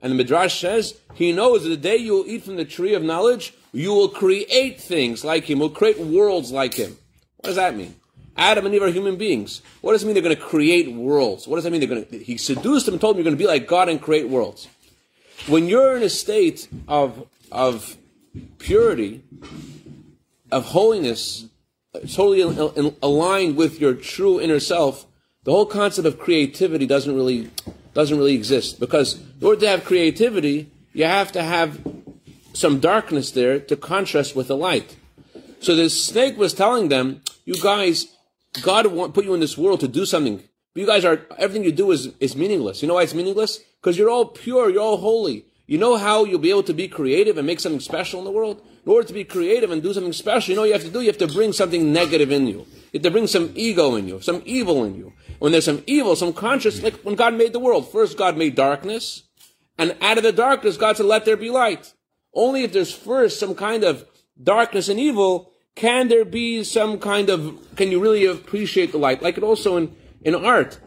And 0.00 0.11
the 0.11 0.17
Midrash 0.17 0.61
says, 0.61 0.99
he 1.14 1.33
knows 1.33 1.62
that 1.62 1.69
the 1.69 1.76
day 1.76 1.97
you 1.97 2.12
will 2.12 2.26
eat 2.26 2.45
from 2.45 2.57
the 2.57 2.64
tree 2.64 2.95
of 2.95 3.02
knowledge, 3.02 3.55
you 3.73 3.95
will 3.95 4.09
create 4.09 4.81
things 4.81 5.25
like 5.25 5.45
him, 5.45 5.61
will 5.61 5.71
create 5.71 5.99
worlds 5.99 6.50
like 6.50 6.75
him. 6.75 6.97
What 7.37 7.47
does 7.47 7.57
that 7.57 7.76
mean? 7.76 7.95
Adam 8.37 8.67
and 8.67 8.75
Eve 8.75 8.83
are 8.83 8.88
human 8.88 9.17
beings. 9.17 9.62
What 9.81 9.93
does 9.93 10.02
it 10.02 10.07
mean 10.07 10.14
they're 10.14 10.23
going 10.23 10.37
to 10.37 10.43
create 10.43 10.93
worlds? 10.93 11.47
What 11.47 11.57
does 11.57 11.64
that 11.64 11.71
mean 11.71 11.81
they're 11.81 11.88
going 11.88 12.05
to, 12.05 12.19
he 12.19 12.37
seduced 12.37 12.87
them 12.87 12.95
and 12.95 13.00
told 13.00 13.14
them 13.14 13.19
you're 13.19 13.31
going 13.31 13.37
to 13.37 13.43
be 13.43 13.47
like 13.47 13.67
God 13.67 13.88
and 13.88 14.00
create 14.00 14.29
worlds. 14.29 14.69
When 15.47 15.67
you're 15.67 15.97
in 15.97 16.02
a 16.02 16.09
state 16.09 16.69
of, 16.88 17.29
of 17.50 17.97
purity, 18.59 19.23
of 20.51 20.67
holiness, 20.67 21.47
totally 21.95 22.43
in, 22.43 22.59
in, 22.77 22.97
aligned 23.03 23.57
with 23.57 23.81
your 23.81 23.95
true 23.95 24.41
inner 24.41 24.61
self, 24.61 25.07
the 25.45 25.51
whole 25.51 25.67
concept 25.67 26.07
of 26.07 26.19
creativity 26.19 26.87
doesn't 26.87 27.15
really, 27.15 27.51
doesn't 27.95 28.17
really 28.17 28.35
exist. 28.35 28.79
Because 28.79 29.21
in 29.21 29.47
order 29.47 29.61
to 29.62 29.69
have 29.69 29.85
creativity, 29.85 30.71
you 30.93 31.05
have 31.05 31.33
to 31.33 31.43
have 31.43 31.81
some 32.53 32.81
darkness 32.81 33.31
there 33.31 33.59
to 33.59 33.77
contrast 33.77 34.37
with 34.37 34.49
the 34.49 34.57
light. 34.57 34.97
So 35.61 35.75
the 35.75 35.89
snake 35.89 36.37
was 36.37 36.55
telling 36.55 36.89
them, 36.89 37.23
you 37.45 37.55
guys, 37.55 38.17
God 38.62 38.87
want, 38.87 39.15
put 39.15 39.25
you 39.25 39.35
in 39.35 39.41
this 39.41 39.57
world 39.57 39.81
to 39.81 39.89
do 39.89 40.05
something. 40.05 40.43
But 40.75 40.81
you 40.81 40.87
guys 40.87 41.05
are, 41.05 41.23
everything 41.39 41.65
you 41.65 41.73
do 41.73 41.91
is, 41.91 42.12
is 42.21 42.37
meaningless. 42.37 42.83
You 42.83 42.89
know 42.89 42.95
why 42.95 43.03
it's 43.03 43.15
meaningless? 43.15 43.61
Because 43.81 43.99
you're 43.99 44.11
all 44.11 44.27
pure, 44.27 44.71
you're 44.71 44.83
all 44.83 44.99
holy. 44.99 45.47
You 45.73 45.79
know 45.79 45.97
how 45.97 46.26
you'll 46.26 46.38
be 46.38 46.50
able 46.50 46.64
to 46.64 46.75
be 46.75 46.87
creative 46.87 47.38
and 47.38 47.47
make 47.47 47.59
something 47.59 47.81
special 47.81 48.19
in 48.19 48.26
the 48.26 48.31
world? 48.31 48.61
In 48.85 48.93
order 48.93 49.09
to 49.09 49.14
be 49.14 49.25
creative 49.25 49.71
and 49.71 49.83
do 49.83 49.95
something 49.95 50.12
special, 50.12 50.50
you 50.50 50.57
know 50.57 50.64
you 50.64 50.75
have 50.75 50.83
to 50.83 50.91
do? 50.91 51.00
You 51.00 51.07
have 51.07 51.17
to 51.17 51.26
bring 51.26 51.55
something 51.55 51.95
negative 51.95 52.31
in 52.31 52.47
you. 52.47 52.67
You 52.93 52.99
have 52.99 53.02
to 53.05 53.11
bring 53.11 53.26
some 53.26 53.52
ego 53.55 53.95
in 53.95 54.07
you, 54.07 54.21
some 54.21 54.43
evil 54.45 54.85
in 54.85 54.95
you. 54.95 55.14
When 55.38 55.50
there's 55.50 55.64
some 55.64 55.83
evil, 55.87 56.14
some 56.14 56.35
conscious, 56.35 56.83
like 56.83 56.97
when 56.97 57.14
God 57.14 57.33
made 57.33 57.55
the 57.55 57.59
world, 57.59 57.91
first 57.91 58.19
God 58.19 58.37
made 58.37 58.55
darkness, 58.55 59.23
and 59.79 59.97
out 60.02 60.19
of 60.19 60.25
the 60.25 60.31
darkness, 60.33 60.76
God 60.76 60.99
said, 60.99 61.07
let 61.07 61.25
there 61.25 61.38
be 61.38 61.49
light. 61.49 61.95
Only 62.35 62.64
if 62.64 62.75
there's 62.75 62.93
first 62.93 63.41
some 63.41 63.55
kind 63.55 63.83
of 63.83 64.05
darkness 64.43 64.91
and 64.91 65.00
evil, 65.00 65.52
can 65.75 66.09
there 66.09 66.26
be 66.26 66.64
some 66.64 66.99
kind 66.99 67.31
of, 67.31 67.59
can 67.76 67.91
you 67.91 67.99
really 67.99 68.26
appreciate 68.26 68.93
the 68.93 68.99
light? 68.99 69.23
Like 69.23 69.38
it 69.38 69.43
also 69.43 69.79
in, 69.79 69.97
in 70.21 70.35
art. 70.35 70.79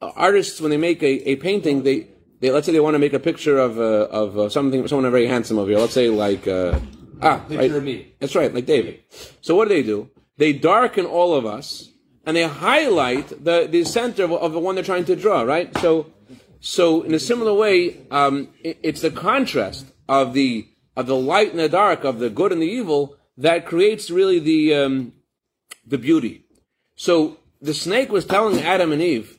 Uh, 0.00 0.12
artists, 0.16 0.58
when 0.58 0.70
they 0.70 0.78
make 0.78 1.02
a, 1.02 1.28
a 1.28 1.36
painting, 1.36 1.82
they, 1.82 2.06
they, 2.40 2.50
let's 2.50 2.66
say 2.66 2.72
they 2.72 2.80
want 2.80 2.94
to 2.94 2.98
make 2.98 3.12
a 3.12 3.18
picture 3.18 3.58
of, 3.58 3.78
uh, 3.78 4.08
of 4.10 4.38
uh, 4.38 4.48
something, 4.48 4.86
someone 4.88 5.10
very 5.10 5.26
handsome 5.26 5.58
over 5.58 5.70
here. 5.70 5.78
Let's 5.78 5.94
say 5.94 6.08
like, 6.08 6.46
uh, 6.46 6.78
ah, 7.22 7.38
picture 7.38 7.58
right. 7.58 7.70
of 7.70 7.84
me. 7.84 8.14
That's 8.20 8.34
right, 8.34 8.52
like 8.52 8.66
David. 8.66 9.00
So 9.40 9.54
what 9.54 9.68
do 9.68 9.74
they 9.74 9.82
do? 9.82 10.10
They 10.36 10.52
darken 10.52 11.06
all 11.06 11.34
of 11.34 11.46
us, 11.46 11.90
and 12.26 12.36
they 12.36 12.42
highlight 12.42 13.28
the, 13.44 13.66
the 13.70 13.84
center 13.84 14.24
of, 14.24 14.32
of 14.32 14.52
the 14.52 14.60
one 14.60 14.74
they're 14.74 14.84
trying 14.84 15.06
to 15.06 15.16
draw, 15.16 15.42
right? 15.42 15.76
So, 15.78 16.12
so 16.60 17.02
in 17.02 17.14
a 17.14 17.18
similar 17.18 17.54
way, 17.54 18.06
um, 18.10 18.48
it, 18.62 18.78
it's 18.82 19.00
the 19.00 19.10
contrast 19.10 19.86
of 20.08 20.34
the 20.34 20.68
of 20.96 21.06
the 21.06 21.16
light 21.16 21.50
and 21.50 21.58
the 21.58 21.68
dark, 21.68 22.04
of 22.04 22.18
the 22.20 22.30
good 22.30 22.52
and 22.52 22.62
the 22.62 22.66
evil, 22.66 23.16
that 23.36 23.66
creates 23.66 24.10
really 24.10 24.38
the 24.38 24.74
um, 24.74 25.12
the 25.86 25.98
beauty. 25.98 26.44
So 26.96 27.38
the 27.60 27.74
snake 27.74 28.10
was 28.10 28.24
telling 28.24 28.60
Adam 28.60 28.92
and 28.92 29.02
Eve, 29.02 29.38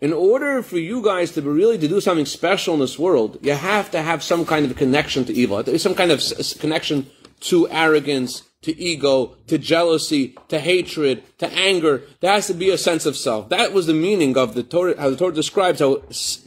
in 0.00 0.12
order 0.12 0.62
for 0.62 0.78
you 0.78 1.02
guys 1.02 1.32
to 1.32 1.42
be 1.42 1.48
really 1.48 1.78
to 1.78 1.88
do 1.88 2.00
something 2.00 2.26
special 2.26 2.74
in 2.74 2.80
this 2.80 2.98
world, 2.98 3.38
you 3.42 3.52
have 3.52 3.90
to 3.90 4.02
have 4.02 4.22
some 4.22 4.46
kind 4.46 4.64
of 4.64 4.76
connection 4.76 5.24
to 5.26 5.32
evil, 5.32 5.62
some 5.78 5.94
kind 5.94 6.10
of 6.10 6.22
connection 6.58 7.10
to 7.40 7.68
arrogance, 7.70 8.42
to 8.62 8.78
ego, 8.78 9.36
to 9.46 9.58
jealousy, 9.58 10.36
to 10.48 10.58
hatred, 10.58 11.22
to 11.38 11.50
anger. 11.52 12.02
There 12.20 12.32
has 12.32 12.46
to 12.48 12.54
be 12.54 12.70
a 12.70 12.78
sense 12.78 13.06
of 13.06 13.16
self. 13.16 13.48
That 13.48 13.72
was 13.72 13.86
the 13.86 13.94
meaning 13.94 14.36
of 14.36 14.54
the 14.54 14.62
Torah, 14.62 14.98
how 14.98 15.10
the 15.10 15.16
Torah 15.16 15.34
describes 15.34 15.80
how, 15.80 16.02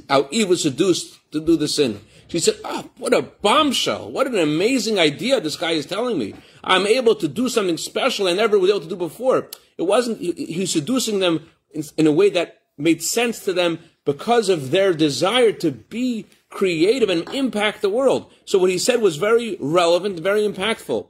how 0.10 0.28
Eve 0.32 0.50
was 0.50 0.64
seduced 0.64 1.20
to 1.32 1.40
do 1.40 1.56
the 1.56 1.68
sin. 1.68 2.02
She 2.28 2.40
said, 2.40 2.56
oh, 2.64 2.90
what 2.98 3.14
a 3.14 3.22
bombshell. 3.22 4.10
What 4.10 4.28
an 4.28 4.40
amazing 4.40 4.98
idea 4.98 5.40
this 5.40 5.56
guy 5.56 5.72
is 5.72 5.86
telling 5.86 6.18
me. 6.18 6.34
I'm 6.64 6.88
able 6.88 7.14
to 7.16 7.28
do 7.28 7.50
something 7.50 7.78
special 7.78 8.28
I 8.28 8.34
never 8.34 8.58
was 8.58 8.72
able 8.72 8.82
to 8.82 8.90
do 8.90 8.96
before. 8.96 9.50
It 9.78 9.84
wasn't, 9.84 10.20
he, 10.20 10.62
was 10.62 10.72
seducing 10.72 11.20
them 11.20 11.48
in, 11.72 11.84
in 11.98 12.08
a 12.08 12.12
way 12.12 12.30
that 12.32 12.63
made 12.84 13.02
sense 13.02 13.40
to 13.40 13.54
them 13.54 13.80
because 14.06 14.50
of 14.50 14.72
their 14.72 14.94
desire 14.94 15.52
to 15.54 15.72
be 15.72 16.26
creative 16.50 17.10
and 17.10 17.28
impact 17.34 17.82
the 17.82 17.90
world. 17.90 18.32
So 18.46 18.60
what 18.60 18.70
he 18.70 18.78
said 18.78 19.02
was 19.02 19.18
very 19.18 19.58
relevant, 19.60 20.20
very 20.20 20.48
impactful. 20.48 21.08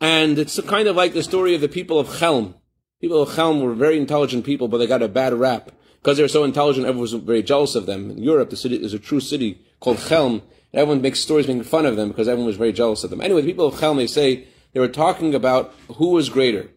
And 0.00 0.38
it's 0.38 0.58
kind 0.62 0.88
of 0.88 0.96
like 0.96 1.12
the 1.12 1.22
story 1.22 1.54
of 1.54 1.60
the 1.60 1.68
people 1.68 2.00
of 2.00 2.18
Chelm. 2.18 2.56
People 3.00 3.22
of 3.22 3.34
Chelm 3.36 3.60
were 3.60 3.74
very 3.74 3.98
intelligent 3.98 4.44
people, 4.44 4.66
but 4.66 4.78
they 4.78 4.86
got 4.86 5.02
a 5.02 5.08
bad 5.08 5.32
rap. 5.34 5.70
Because 6.00 6.16
they 6.16 6.24
were 6.24 6.28
so 6.28 6.42
intelligent, 6.42 6.86
everyone 6.86 7.02
was 7.02 7.12
very 7.12 7.42
jealous 7.42 7.76
of 7.76 7.86
them. 7.86 8.10
In 8.10 8.18
Europe, 8.18 8.50
the 8.50 8.56
city 8.56 8.76
is 8.76 8.92
a 8.92 8.98
true 8.98 9.20
city 9.20 9.60
called 9.78 9.98
Chelm. 9.98 10.42
Everyone 10.74 11.02
makes 11.02 11.20
stories 11.20 11.46
making 11.46 11.64
fun 11.64 11.86
of 11.86 11.96
them 11.96 12.08
because 12.08 12.26
everyone 12.26 12.46
was 12.46 12.56
very 12.56 12.72
jealous 12.72 13.04
of 13.04 13.10
them. 13.10 13.20
Anyway, 13.20 13.42
the 13.42 13.46
people 13.48 13.66
of 13.66 13.78
Chelm, 13.78 13.98
they 13.98 14.08
say 14.08 14.48
they 14.72 14.80
were 14.80 14.88
talking 14.88 15.34
about 15.34 15.72
who 15.96 16.10
was 16.10 16.28
greater, 16.28 16.70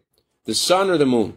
the 0.44 0.54
sun 0.54 0.90
or 0.90 0.98
the 0.98 1.06
moon. 1.06 1.36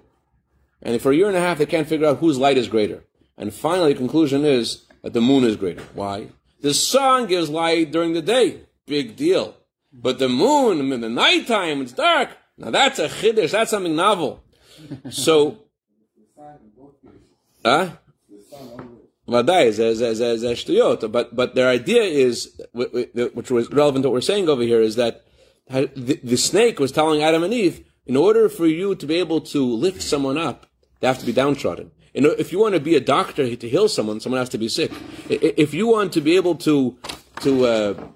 And 0.82 1.02
for 1.02 1.12
a 1.12 1.16
year 1.16 1.28
and 1.28 1.38
a 1.38 1.42
half, 1.42 1.58
they 1.58 1.66
can't 1.66 1.88
figure 1.88 2.08
out 2.08 2.20
whose 2.20 2.38
light 2.38 2.58
is 2.58 2.68
greater. 2.68 3.04
And 3.38 3.54
finally, 3.54 3.94
the 3.94 4.00
conclusion 4.00 4.46
is 4.46 4.86
that 5.02 5.14
the 5.14 5.22
moon 5.22 5.44
is 5.44 5.56
greater. 5.56 5.84
Why? 5.94 6.30
The 6.62 6.74
sun 6.74 7.28
gives 7.28 7.50
light 7.50 7.92
during 7.92 8.14
the 8.14 8.22
day. 8.22 8.62
Big 8.86 9.16
deal. 9.16 9.56
But 9.92 10.20
the 10.20 10.30
moon 10.30 10.92
in 10.92 11.02
the 11.02 11.10
nighttime, 11.10 11.82
it's 11.82 11.94
dark. 11.94 12.30
Now 12.58 12.72
that's 12.72 13.00
a 13.00 13.08
chiddush. 13.08 13.52
That's 13.52 13.72
something 13.72 13.96
novel. 13.96 14.44
So, 15.10 15.58
huh? 17.66 17.90
But 21.12 21.36
but 21.36 21.56
their 21.56 21.68
idea 21.68 22.04
is, 22.04 22.62
which 22.74 23.52
was 23.52 23.70
relevant 23.72 24.04
to 24.04 24.10
what 24.10 24.14
we're 24.14 24.22
saying 24.22 24.48
over 24.48 24.64
here, 24.64 24.82
is 24.82 24.96
that 24.96 25.26
the, 25.70 26.20
the 26.24 26.38
snake 26.38 26.80
was 26.80 26.94
telling 26.94 27.22
Adam 27.22 27.44
and 27.44 27.54
Eve, 27.54 27.84
in 28.06 28.16
order 28.16 28.48
for 28.48 28.66
you 28.66 28.96
to 28.96 29.06
be 29.06 29.16
able 29.16 29.42
to 29.42 29.64
lift 29.64 30.02
someone 30.02 30.38
up, 30.38 30.66
they 31.00 31.08
have 31.08 31.20
to 31.20 31.26
be 31.26 31.32
downtrodden. 31.32 31.92
And 32.16 32.26
if 32.26 32.52
you 32.52 32.60
want 32.60 32.74
to 32.74 32.80
be 32.80 32.96
a 32.96 33.00
doctor 33.00 33.56
to 33.56 33.70
heal 33.70 33.88
someone, 33.88 34.20
someone 34.20 34.40
has 34.40 34.50
to 34.50 34.58
be 34.58 34.68
sick. 34.68 34.92
If 35.30 35.74
you 35.74 35.88
want 35.88 36.14
to 36.14 36.22
be 36.22 36.36
able 36.36 36.56
to 36.56 36.98
to 37.42 37.66
uh, 37.66 38.08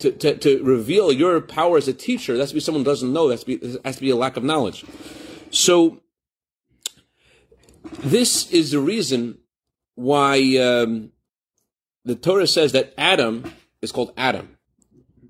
to, 0.00 0.10
to, 0.12 0.36
to, 0.36 0.62
reveal 0.64 1.12
your 1.12 1.40
power 1.40 1.76
as 1.76 1.86
a 1.86 1.92
teacher, 1.92 2.36
that's 2.36 2.50
to 2.50 2.54
be 2.54 2.60
someone 2.60 2.80
who 2.80 2.90
doesn't 2.90 3.12
know. 3.12 3.28
That's 3.28 3.44
be, 3.44 3.58
has 3.84 3.96
to 3.96 4.00
be 4.00 4.10
a 4.10 4.16
lack 4.16 4.36
of 4.36 4.44
knowledge. 4.44 4.84
So 5.50 6.00
this 7.98 8.50
is 8.50 8.70
the 8.70 8.80
reason 8.80 9.38
why 9.94 10.56
um, 10.56 11.12
the 12.04 12.14
Torah 12.14 12.46
says 12.46 12.72
that 12.72 12.94
Adam 12.96 13.52
is 13.82 13.92
called 13.92 14.12
Adam. 14.16 14.56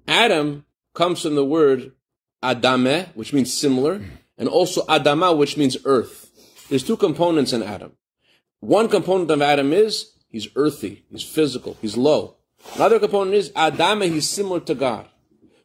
Adam 0.06 0.64
comes 0.94 1.22
from 1.22 1.34
the 1.34 1.44
word 1.44 1.92
Adame, 2.42 3.08
which 3.14 3.32
means 3.32 3.52
similar, 3.52 4.02
and 4.38 4.48
also 4.48 4.84
Adama, 4.86 5.36
which 5.36 5.56
means 5.56 5.76
earth. 5.84 6.19
There's 6.70 6.84
two 6.84 6.96
components 6.96 7.52
in 7.52 7.64
Adam. 7.64 7.92
One 8.60 8.88
component 8.88 9.30
of 9.30 9.42
Adam 9.42 9.72
is 9.72 10.12
he's 10.28 10.48
earthy, 10.54 11.04
he's 11.10 11.24
physical, 11.24 11.76
he's 11.82 11.96
low. 11.96 12.36
Another 12.76 13.00
component 13.00 13.34
is 13.34 13.50
Adama, 13.50 14.08
he's 14.08 14.28
similar 14.28 14.60
to 14.60 14.74
God. 14.76 15.08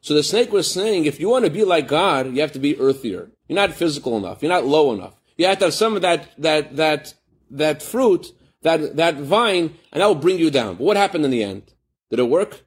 So 0.02 0.14
the 0.14 0.24
snake 0.24 0.52
was 0.52 0.70
saying, 0.70 1.06
if 1.06 1.20
you 1.20 1.30
want 1.30 1.46
to 1.46 1.52
be 1.52 1.64
like 1.64 1.88
God, 1.88 2.34
you 2.34 2.42
have 2.42 2.54
to 2.54 2.60
be 2.60 2.76
earthier. 2.76 3.30
You're 3.48 3.56
not 3.56 3.74
physical 3.74 4.18
enough. 4.18 4.42
You're 4.42 4.52
not 4.52 4.66
low 4.66 4.94
enough. 4.94 5.14
You 5.38 5.46
have 5.46 5.60
to 5.60 5.66
have 5.66 5.74
some 5.74 5.96
of 5.96 6.02
that, 6.02 6.30
that, 6.40 6.76
that, 6.76 7.14
that 7.52 7.84
fruit, 7.84 8.32
that, 8.64 8.96
that 8.96 9.16
vine, 9.16 9.76
and 9.92 10.02
that 10.02 10.08
will 10.08 10.16
bring 10.16 10.40
you 10.40 10.50
down. 10.50 10.76
But 10.76 10.86
what 10.86 10.98
happened 10.98 11.26
in 11.26 11.32
the 11.32 11.44
end? 11.44 11.74
Did 12.10 12.20
it 12.20 12.30
work? 12.30 12.62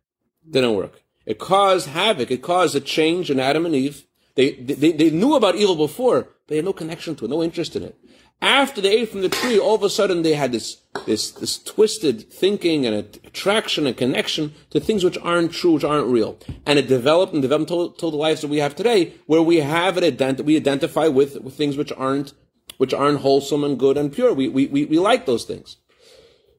Didn't 0.49 0.75
work. 0.75 1.03
It 1.27 1.39
caused 1.39 1.89
havoc. 1.89 2.31
It 2.31 2.43
caused 2.43 2.77
a 2.77 2.81
change 2.81 3.31
in 3.31 3.41
Adam 3.41 3.67
and 3.67 3.75
Eve. 3.75 4.05
They, 4.35 4.53
they, 4.53 4.93
they 4.93 5.11
knew 5.11 5.35
about 5.35 5.57
evil 5.57 5.75
before, 5.75 6.23
but 6.23 6.49
they 6.49 6.57
had 6.57 6.65
no 6.65 6.73
connection 6.73 7.17
to 7.17 7.25
it, 7.25 7.29
no 7.29 7.43
interest 7.43 7.75
in 7.75 7.83
it. 7.83 7.99
After 8.41 8.81
they 8.81 9.01
ate 9.01 9.09
from 9.09 9.23
the 9.23 9.29
tree, 9.29 9.59
all 9.59 9.75
of 9.75 9.83
a 9.83 9.91
sudden 9.91 10.23
they 10.23 10.35
had 10.35 10.53
this, 10.53 10.81
this, 11.07 11.33
this 11.33 11.59
twisted 11.59 12.33
thinking 12.33 12.87
and 12.87 12.95
attraction 12.95 13.87
and 13.87 13.97
connection 13.97 14.55
to 14.71 14.79
things 14.79 15.03
which 15.03 15.19
aren't 15.19 15.53
true, 15.53 15.73
which 15.73 15.85
aren't 15.85 16.07
real. 16.07 16.39
And 16.65 16.79
it 16.79 16.87
developed 16.87 17.33
and 17.33 17.43
developed 17.43 17.71
until, 17.71 18.11
the 18.11 18.17
lives 18.17 18.43
that 18.43 18.49
we 18.49 18.59
have 18.59 18.77
today, 18.77 19.15
where 19.27 19.43
we 19.43 19.57
have 19.57 19.99
it, 19.99 20.17
ident- 20.17 20.45
we 20.45 20.57
identify 20.57 21.09
with, 21.09 21.41
with 21.41 21.55
things 21.55 21.77
which 21.77 21.93
aren't, 21.93 22.33
which 22.77 22.95
aren't 22.95 23.21
wholesome 23.21 23.65
and 23.65 23.77
good 23.77 23.97
and 23.97 24.13
pure. 24.13 24.33
We, 24.33 24.49
we, 24.49 24.67
we, 24.67 24.85
we 24.85 24.99
like 25.01 25.27
those 25.27 25.45
things. 25.45 25.77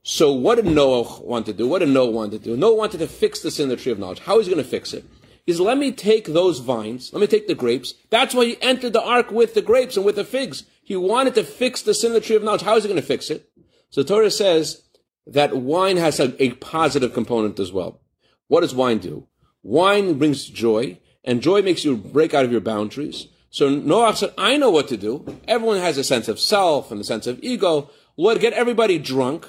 So 0.04 0.34
what 0.34 0.56
did 0.56 0.66
Noah 0.66 1.22
want 1.22 1.46
to 1.46 1.54
do? 1.54 1.68
What 1.68 1.80
did 1.80 1.90
Noah 1.90 2.12
want 2.12 2.32
to 2.34 2.40
do? 2.40 2.58
Noah 2.58 2.76
wanted 2.76 2.98
to 2.98 3.08
fix 3.08 3.40
the 3.40 3.52
sin 3.52 3.72
of 3.72 3.78
the 3.78 3.84
tree 3.84 3.92
of 3.92 4.00
knowledge. 4.00 4.20
How 4.20 4.40
is 4.40 4.48
he 4.48 4.54
going 4.54 4.64
to 4.64 4.70
fix 4.70 4.94
it? 4.94 5.06
Says, 5.52 5.62
let 5.62 5.78
me 5.78 5.92
take 5.92 6.26
those 6.26 6.60
vines, 6.60 7.12
let 7.14 7.22
me 7.22 7.28
take 7.28 7.48
the 7.48 7.56
grapes. 7.56 7.94
That's 8.10 8.34
why 8.36 8.46
he 8.46 8.62
entered 8.62 8.94
the 8.94 9.04
ark 9.04 9.32
with 9.32 9.54
the 9.54 9.62
grapes 9.62 9.96
and 9.98 10.06
with 10.06 10.16
the 10.16 10.24
figs. 10.24 10.64
He 10.84 10.96
wanted 10.96 11.36
to 11.36 11.44
fix 11.44 11.82
the 11.82 11.94
sin 11.94 12.12
of 12.12 12.16
the 12.16 12.22
tree 12.22 12.36
of 12.36 12.44
knowledge. 12.44 12.62
How 12.62 12.76
is 12.76 12.84
he 12.84 12.90
going 12.90 13.02
to 13.02 13.06
fix 13.06 13.30
it? 13.30 13.50
So 13.90 14.04
Torah 14.04 14.32
says 14.32 14.84
that 15.26 15.56
wine 15.56 15.98
has 15.98 16.20
a, 16.20 16.42
a 16.42 16.52
positive 16.54 17.14
component 17.14 17.60
as 17.60 17.72
well. 17.72 18.02
What 18.48 18.62
does 18.62 18.74
wine 18.74 18.98
do? 18.98 19.28
Wine 19.62 20.18
brings 20.18 20.46
joy, 20.46 21.00
and 21.24 21.42
joy 21.42 21.62
makes 21.62 21.86
you 21.86 21.98
break 21.98 22.34
out 22.34 22.46
of 22.46 22.52
your 22.52 22.62
boundaries. 22.62 23.28
So 23.50 23.70
Noah 23.70 24.16
said, 24.16 24.34
I 24.38 24.58
know 24.58 24.70
what 24.70 24.88
to 24.90 24.98
do. 24.98 25.40
Everyone 25.48 25.78
has 25.78 25.98
a 25.98 26.04
sense 26.04 26.28
of 26.28 26.40
self 26.40 26.92
and 26.92 27.02
a 27.02 27.04
sense 27.04 27.28
of 27.28 27.40
ego. 27.42 27.90
We'll 28.16 28.38
get 28.38 28.54
everybody 28.54 29.00
drunk. 29.00 29.48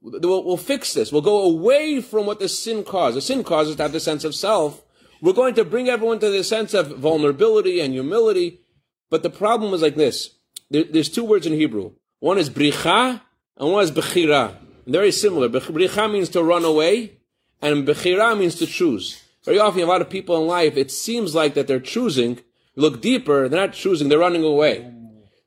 We'll, 0.00 0.44
we'll, 0.44 0.56
fix 0.56 0.94
this. 0.94 1.12
We'll 1.12 1.22
go 1.22 1.42
away 1.42 2.00
from 2.00 2.26
what 2.26 2.40
the 2.40 2.48
sin 2.48 2.82
caused. 2.82 3.16
The 3.16 3.20
sin 3.20 3.44
causes 3.44 3.76
to 3.76 3.82
have 3.82 3.92
the 3.92 4.00
sense 4.00 4.24
of 4.24 4.34
self. 4.34 4.82
We're 5.22 5.32
going 5.32 5.54
to 5.54 5.64
bring 5.64 5.88
everyone 5.88 6.18
to 6.18 6.30
the 6.30 6.42
sense 6.42 6.74
of 6.74 6.98
vulnerability 6.98 7.80
and 7.80 7.94
humility. 7.94 8.60
But 9.08 9.22
the 9.22 9.30
problem 9.30 9.72
is 9.72 9.80
like 9.80 9.94
this. 9.94 10.30
There, 10.68 10.82
there's 10.82 11.08
two 11.08 11.24
words 11.24 11.46
in 11.46 11.52
Hebrew. 11.52 11.92
One 12.18 12.38
is 12.38 12.50
bricha 12.50 13.20
and 13.56 13.72
one 13.72 13.84
is 13.84 13.92
bechira. 13.92 14.56
Very 14.84 15.12
similar. 15.12 15.48
Bricha 15.48 16.10
means 16.10 16.28
to 16.30 16.42
run 16.42 16.64
away 16.64 17.18
and 17.62 17.86
bechira 17.86 18.36
means 18.36 18.56
to 18.56 18.66
choose. 18.66 19.22
Very 19.44 19.60
often 19.60 19.82
a 19.82 19.86
lot 19.86 20.00
of 20.00 20.10
people 20.10 20.40
in 20.40 20.48
life, 20.48 20.76
it 20.76 20.90
seems 20.90 21.36
like 21.36 21.54
that 21.54 21.68
they're 21.68 21.78
choosing. 21.78 22.40
Look 22.74 23.00
deeper, 23.00 23.48
they're 23.48 23.66
not 23.66 23.74
choosing, 23.74 24.08
they're 24.08 24.18
running 24.18 24.44
away. 24.44 24.92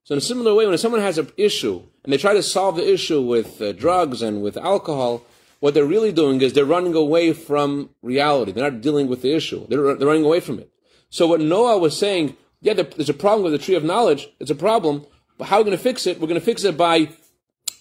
So 0.06 0.14
in 0.14 0.20
a 0.20 0.22
similar 0.22 0.54
way, 0.54 0.68
when 0.68 0.78
someone 0.78 1.02
has 1.02 1.18
an 1.18 1.32
issue 1.36 1.84
and 2.04 2.14
they 2.14 2.18
try 2.18 2.34
to 2.34 2.44
solve 2.44 2.78
the 2.78 2.94
issue 2.94 3.22
with 3.22 3.62
uh, 3.62 3.74
drugs 3.74 4.22
and 4.22 4.42
with 4.42 4.56
alcohol, 4.56 5.24
what 5.60 5.74
they're 5.74 5.86
really 5.86 6.12
doing 6.12 6.42
is 6.42 6.54
they're 6.54 6.66
running 6.66 6.96
away 6.96 7.34
from 7.34 7.90
reality. 8.02 8.52
They're 8.52 8.70
not 8.70 8.82
dealing 8.82 9.08
with 9.08 9.22
the 9.22 9.34
issue. 9.34 9.66
They're, 9.68 9.96
they're 9.96 10.08
running 10.08 10.26
away 10.26 10.40
from 10.40 10.60
it. 10.60 10.72
So 11.10 11.28
what 11.28 11.42
Noah 11.42 11.78
was 11.78 11.98
saying, 11.98 12.36
yeah, 12.62 12.74
there's 12.74 13.10
a 13.10 13.14
problem 13.14 13.44
with 13.44 13.54
the 13.54 13.60
tree 13.60 13.76
of 13.76 13.84
knowledge. 13.84 14.28
It's 14.40 14.52
a 14.52 14.56
problem. 14.56 15.06
But 15.38 15.46
how 15.46 15.58
are 15.58 15.60
we 15.60 15.66
going 15.66 15.78
to 15.78 15.84
fix 15.84 16.08
it? 16.08 16.20
We're 16.20 16.28
going 16.28 16.40
to 16.40 16.46
fix 16.46 16.64
it 16.64 16.78
by, 16.78 17.10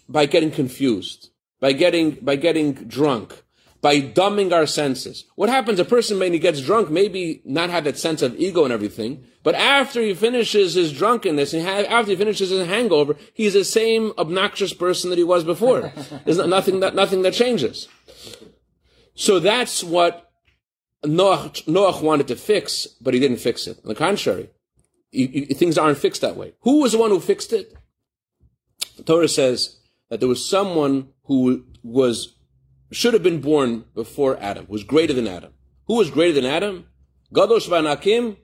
by 0.08 0.26
getting 0.26 0.50
confused, 0.50 1.30
by 1.60 1.72
getting, 1.72 2.12
by 2.12 2.36
getting 2.36 2.74
drunk, 2.74 3.42
by 3.80 4.00
dumbing 4.00 4.52
our 4.52 4.66
senses. 4.66 5.24
What 5.34 5.48
happens? 5.48 5.78
A 5.78 5.84
person, 5.84 6.18
when 6.18 6.32
he 6.32 6.38
gets 6.38 6.60
drunk, 6.60 6.90
maybe 6.90 7.42
not 7.44 7.70
have 7.70 7.84
that 7.84 7.98
sense 7.98 8.22
of 8.22 8.36
ego 8.36 8.64
and 8.64 8.72
everything, 8.72 9.26
but 9.44 9.54
after 9.54 10.00
he 10.00 10.14
finishes 10.14 10.72
his 10.72 10.92
drunkenness 10.92 11.52
and 11.52 11.68
after 11.68 12.10
he 12.10 12.16
finishes 12.16 12.48
his 12.48 12.66
hangover, 12.66 13.14
he's 13.34 13.52
the 13.52 13.62
same 13.62 14.12
obnoxious 14.18 14.72
person 14.72 15.10
that 15.10 15.18
he 15.18 15.24
was 15.24 15.44
before. 15.44 15.92
There's 16.24 16.38
nothing 16.38 16.80
that, 16.80 16.94
nothing 16.94 17.22
that 17.22 17.34
changes. 17.34 17.86
So 19.14 19.38
that's 19.38 19.84
what 19.84 20.32
Noah, 21.04 21.52
Noah 21.66 22.02
wanted 22.02 22.26
to 22.28 22.36
fix, 22.36 22.86
but 23.02 23.12
he 23.12 23.20
didn't 23.20 23.36
fix 23.36 23.66
it. 23.66 23.78
On 23.84 23.88
the 23.88 23.94
contrary, 23.94 24.48
things 25.12 25.76
aren't 25.76 25.98
fixed 25.98 26.22
that 26.22 26.36
way. 26.36 26.54
Who 26.62 26.80
was 26.80 26.92
the 26.92 26.98
one 26.98 27.10
who 27.10 27.20
fixed 27.20 27.52
it? 27.52 27.74
The 28.96 29.02
Torah 29.02 29.28
says 29.28 29.76
that 30.08 30.20
there 30.20 30.28
was 30.28 30.48
someone 30.48 31.10
who 31.24 31.66
was 31.82 32.34
should 32.92 33.12
have 33.12 33.22
been 33.22 33.40
born 33.40 33.84
before 33.94 34.38
Adam, 34.40 34.66
was 34.68 34.84
greater 34.84 35.12
than 35.12 35.28
Adam. 35.28 35.52
Who 35.86 35.96
was 35.96 36.10
greater 36.10 36.40
than 36.40 36.50
Adam? 36.50 36.86
Gadosh 37.32 37.68
Vanakim, 37.68 38.36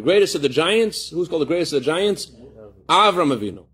the 0.00 0.04
greatest 0.04 0.34
of 0.34 0.40
the 0.40 0.48
giants. 0.48 1.10
Who's 1.10 1.28
called 1.28 1.42
the 1.42 1.46
greatest 1.46 1.74
of 1.74 1.80
the 1.80 1.84
giants? 1.84 2.32
Avram 2.88 3.36
Avinu. 3.36 3.66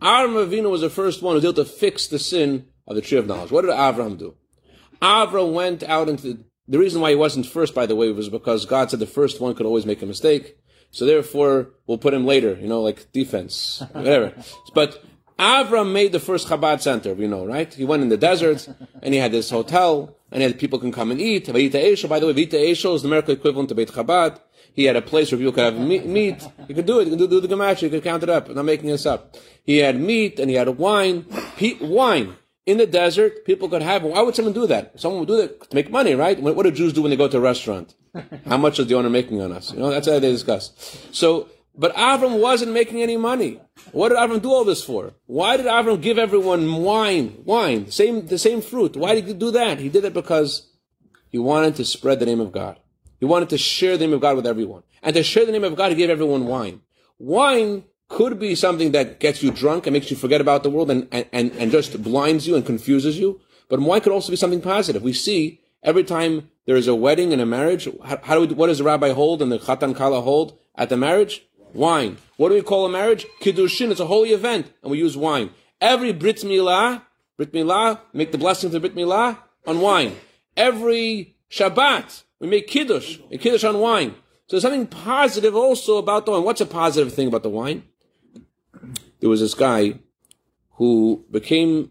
Avram 0.00 0.46
Avinu 0.46 0.70
was 0.70 0.80
the 0.80 0.88
first 0.88 1.20
one 1.20 1.32
who 1.32 1.36
was 1.36 1.44
able 1.44 1.64
to 1.64 1.66
fix 1.66 2.06
the 2.06 2.18
sin 2.18 2.66
of 2.86 2.96
the 2.96 3.02
tree 3.02 3.18
of 3.18 3.26
knowledge. 3.26 3.50
What 3.50 3.62
did 3.62 3.72
Avram 3.72 4.16
do? 4.16 4.36
Avram 5.02 5.52
went 5.52 5.82
out 5.82 6.08
into 6.08 6.44
the 6.66 6.78
reason 6.78 7.02
why 7.02 7.10
he 7.10 7.16
wasn't 7.16 7.44
first, 7.44 7.74
by 7.74 7.84
the 7.84 7.94
way, 7.94 8.10
was 8.10 8.30
because 8.30 8.64
God 8.64 8.90
said 8.90 9.00
the 9.00 9.06
first 9.06 9.38
one 9.38 9.54
could 9.54 9.66
always 9.66 9.84
make 9.84 10.00
a 10.00 10.06
mistake. 10.06 10.56
So 10.90 11.04
therefore, 11.04 11.72
we'll 11.86 11.98
put 11.98 12.14
him 12.14 12.24
later, 12.24 12.54
you 12.54 12.68
know, 12.68 12.80
like 12.80 13.12
defense, 13.12 13.82
whatever. 13.92 14.32
but 14.72 15.04
Avram 15.38 15.92
made 15.92 16.12
the 16.12 16.20
first 16.20 16.48
Chabad 16.48 16.80
center, 16.80 17.12
you 17.12 17.28
know, 17.28 17.44
right? 17.44 17.72
He 17.72 17.84
went 17.84 18.02
in 18.02 18.08
the 18.08 18.16
desert, 18.16 18.66
and 19.02 19.12
he 19.12 19.20
had 19.20 19.30
this 19.30 19.50
hotel, 19.50 20.16
and 20.32 20.42
he 20.42 20.48
had 20.48 20.58
people 20.58 20.78
can 20.78 20.90
come 20.90 21.10
and 21.10 21.20
eat. 21.20 21.46
Vayita 21.46 22.08
by 22.08 22.18
the 22.18 22.26
way, 22.26 22.32
Vayita 22.32 22.54
Eshel 22.54 22.94
is 22.94 23.02
the 23.02 23.08
American 23.08 23.34
equivalent 23.34 23.68
to 23.68 23.74
Beit 23.74 23.90
Chabad. 23.90 24.40
He 24.76 24.84
had 24.84 24.94
a 24.94 25.02
place 25.02 25.32
where 25.32 25.38
people 25.38 25.54
could 25.54 25.64
have 25.64 25.78
meat. 25.78 26.46
You 26.68 26.74
could 26.74 26.84
do 26.84 27.00
it. 27.00 27.04
You 27.08 27.16
could 27.16 27.18
do, 27.18 27.28
do 27.28 27.40
the 27.40 27.48
gematria. 27.48 27.82
You 27.84 27.90
could 27.90 28.04
count 28.04 28.22
it 28.22 28.28
up. 28.28 28.50
I'm 28.50 28.56
not 28.56 28.66
making 28.66 28.90
this 28.90 29.06
up. 29.06 29.34
He 29.64 29.78
had 29.78 29.98
meat, 29.98 30.38
and 30.38 30.50
he 30.50 30.56
had 30.56 30.68
wine. 30.68 31.24
Pe- 31.56 31.78
wine. 31.80 32.36
In 32.66 32.76
the 32.76 32.86
desert, 32.86 33.46
people 33.46 33.70
could 33.70 33.80
have. 33.80 34.02
Why 34.02 34.20
would 34.20 34.36
someone 34.36 34.52
do 34.52 34.66
that? 34.66 35.00
Someone 35.00 35.20
would 35.20 35.28
do 35.28 35.36
that 35.38 35.70
to 35.70 35.74
make 35.74 35.90
money, 35.90 36.14
right? 36.14 36.38
What 36.38 36.62
do 36.62 36.70
Jews 36.70 36.92
do 36.92 37.00
when 37.00 37.10
they 37.10 37.16
go 37.16 37.26
to 37.26 37.38
a 37.38 37.40
restaurant? 37.40 37.94
How 38.46 38.58
much 38.58 38.78
is 38.78 38.86
the 38.86 38.96
owner 38.96 39.08
making 39.08 39.40
on 39.40 39.50
us? 39.50 39.72
You 39.72 39.78
know, 39.78 39.88
that's 39.90 40.08
how 40.08 40.18
they 40.18 40.32
discuss. 40.32 40.72
So, 41.10 41.48
but 41.74 41.94
Avram 41.94 42.40
wasn't 42.40 42.72
making 42.72 43.02
any 43.02 43.16
money. 43.16 43.60
What 43.92 44.10
did 44.10 44.18
Avram 44.18 44.42
do 44.42 44.50
all 44.50 44.64
this 44.64 44.82
for? 44.82 45.14
Why 45.26 45.56
did 45.56 45.66
Avram 45.66 46.02
give 46.02 46.18
everyone 46.18 46.82
wine? 46.82 47.42
Wine, 47.44 47.90
same, 47.90 48.26
the 48.26 48.38
same 48.38 48.60
fruit. 48.60 48.96
Why 48.96 49.14
did 49.14 49.26
he 49.26 49.34
do 49.34 49.50
that? 49.52 49.78
He 49.78 49.88
did 49.88 50.04
it 50.04 50.14
because 50.14 50.68
he 51.30 51.38
wanted 51.38 51.76
to 51.76 51.84
spread 51.84 52.20
the 52.20 52.26
name 52.26 52.40
of 52.40 52.52
God. 52.52 52.78
He 53.18 53.26
wanted 53.26 53.48
to 53.50 53.58
share 53.58 53.96
the 53.96 54.06
name 54.06 54.14
of 54.14 54.20
God 54.20 54.36
with 54.36 54.46
everyone. 54.46 54.82
And 55.02 55.14
to 55.14 55.22
share 55.22 55.46
the 55.46 55.52
name 55.52 55.64
of 55.64 55.76
God, 55.76 55.90
he 55.90 55.96
gave 55.96 56.10
everyone 56.10 56.46
wine. 56.46 56.82
Wine 57.18 57.84
could 58.08 58.38
be 58.38 58.54
something 58.54 58.92
that 58.92 59.20
gets 59.20 59.42
you 59.42 59.50
drunk 59.50 59.86
and 59.86 59.94
makes 59.94 60.10
you 60.10 60.16
forget 60.16 60.40
about 60.40 60.62
the 60.62 60.70
world 60.70 60.90
and, 60.90 61.08
and, 61.12 61.30
and 61.32 61.70
just 61.70 62.02
blinds 62.02 62.46
you 62.46 62.54
and 62.54 62.64
confuses 62.64 63.18
you. 63.18 63.40
But 63.68 63.80
wine 63.80 64.00
could 64.00 64.12
also 64.12 64.30
be 64.30 64.36
something 64.36 64.60
positive. 64.60 65.02
We 65.02 65.12
see 65.12 65.60
every 65.82 66.04
time 66.04 66.50
there 66.66 66.76
is 66.76 66.88
a 66.88 66.94
wedding 66.94 67.32
and 67.32 67.42
a 67.42 67.46
marriage, 67.46 67.88
how, 68.04 68.18
how 68.22 68.34
do 68.34 68.40
we, 68.40 68.54
what 68.54 68.68
does 68.68 68.78
the 68.78 68.84
rabbi 68.84 69.10
hold 69.10 69.42
and 69.42 69.50
the 69.50 69.58
chatan 69.58 69.96
kala 69.96 70.20
hold 70.20 70.58
at 70.74 70.88
the 70.88 70.96
marriage? 70.96 71.42
Wine. 71.72 72.18
What 72.36 72.50
do 72.50 72.54
we 72.54 72.62
call 72.62 72.86
a 72.86 72.88
marriage? 72.88 73.26
Kiddushin. 73.40 73.90
It's 73.90 74.00
a 74.00 74.06
holy 74.06 74.30
event, 74.30 74.72
and 74.82 74.90
we 74.90 74.98
use 74.98 75.16
wine. 75.16 75.50
Every 75.80 76.12
Brit 76.12 76.38
Milah, 76.38 77.02
Brit 77.36 77.52
Milah, 77.52 78.00
make 78.12 78.32
the 78.32 78.38
blessing 78.38 78.68
of 78.68 78.72
the 78.72 78.80
Brit 78.80 78.94
Milah 78.94 79.38
on 79.66 79.80
wine. 79.80 80.16
Every 80.56 81.36
Shabbat, 81.50 82.22
we 82.40 82.48
make 82.48 82.66
Kiddush, 82.66 83.18
a 83.30 83.38
Kiddush 83.38 83.64
on 83.64 83.78
wine. 83.78 84.12
So 84.46 84.56
there's 84.56 84.62
something 84.62 84.86
positive 84.86 85.56
also 85.56 85.98
about 85.98 86.26
the 86.26 86.32
wine. 86.32 86.44
What's 86.44 86.60
a 86.60 86.66
positive 86.66 87.12
thing 87.12 87.28
about 87.28 87.42
the 87.42 87.50
wine? 87.50 87.84
There 89.20 89.30
was 89.30 89.40
this 89.40 89.54
guy 89.54 89.98
who 90.72 91.24
became, 91.30 91.90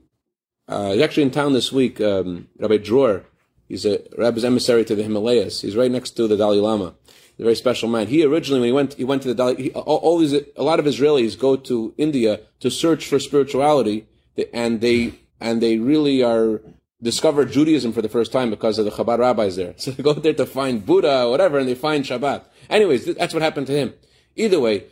uh, 0.68 0.92
he's 0.94 1.02
actually 1.02 1.24
in 1.24 1.32
town 1.32 1.54
this 1.54 1.72
week, 1.72 2.00
um, 2.00 2.48
Rabbi 2.60 2.78
Dror. 2.78 3.26
He's 3.68 3.86
a 3.86 4.02
rabbi's 4.16 4.46
emissary 4.46 4.86
to 4.86 4.96
the 4.96 5.04
Himalayas. 5.04 5.62
He's 5.62 5.76
right 5.76 5.90
next 5.90 6.12
to 6.12 6.28
the 6.28 6.38
Dalai 6.38 6.60
Lama 6.60 6.94
a 7.40 7.44
very 7.44 7.56
special 7.56 7.90
man. 7.90 8.08
He 8.08 8.24
originally, 8.24 8.62
when 8.62 8.68
he 8.68 8.74
went, 8.74 8.94
he 8.94 9.04
went 9.04 9.22
to 9.24 9.28
the 9.28 9.36
Dalai, 9.36 9.56
he, 9.56 9.72
all, 9.72 9.98
all, 9.98 10.18
these, 10.20 10.34
a 10.34 10.64
lot 10.64 10.80
of 10.80 10.86
Israelis 10.86 11.38
go 11.38 11.56
to 11.56 11.94
India 11.98 12.42
to 12.62 12.72
search 12.72 13.08
for 13.08 13.20
spirituality, 13.20 14.08
and 14.54 14.82
they, 14.82 15.20
and 15.40 15.62
they 15.62 15.78
really 15.78 16.24
are, 16.24 16.62
discover 17.06 17.46
Judaism 17.46 17.94
for 17.94 18.02
the 18.02 18.10
first 18.10 18.34
time 18.34 18.50
because 18.50 18.78
of 18.78 18.84
the 18.84 18.92
Chabad 18.92 19.20
rabbis 19.20 19.56
there. 19.56 19.76
So 19.78 19.92
they 19.92 20.04
go 20.04 20.14
there 20.14 20.34
to 20.34 20.46
find 20.46 20.86
Buddha 20.86 21.24
or 21.24 21.32
whatever, 21.32 21.58
and 21.60 21.70
they 21.70 21.76
find 21.76 22.04
Shabbat. 22.04 22.44
Anyways, 22.70 23.06
that's 23.16 23.34
what 23.34 23.44
happened 23.44 23.68
to 23.68 23.74
him. 23.74 23.94
Either 24.36 24.60
way, 24.60 24.86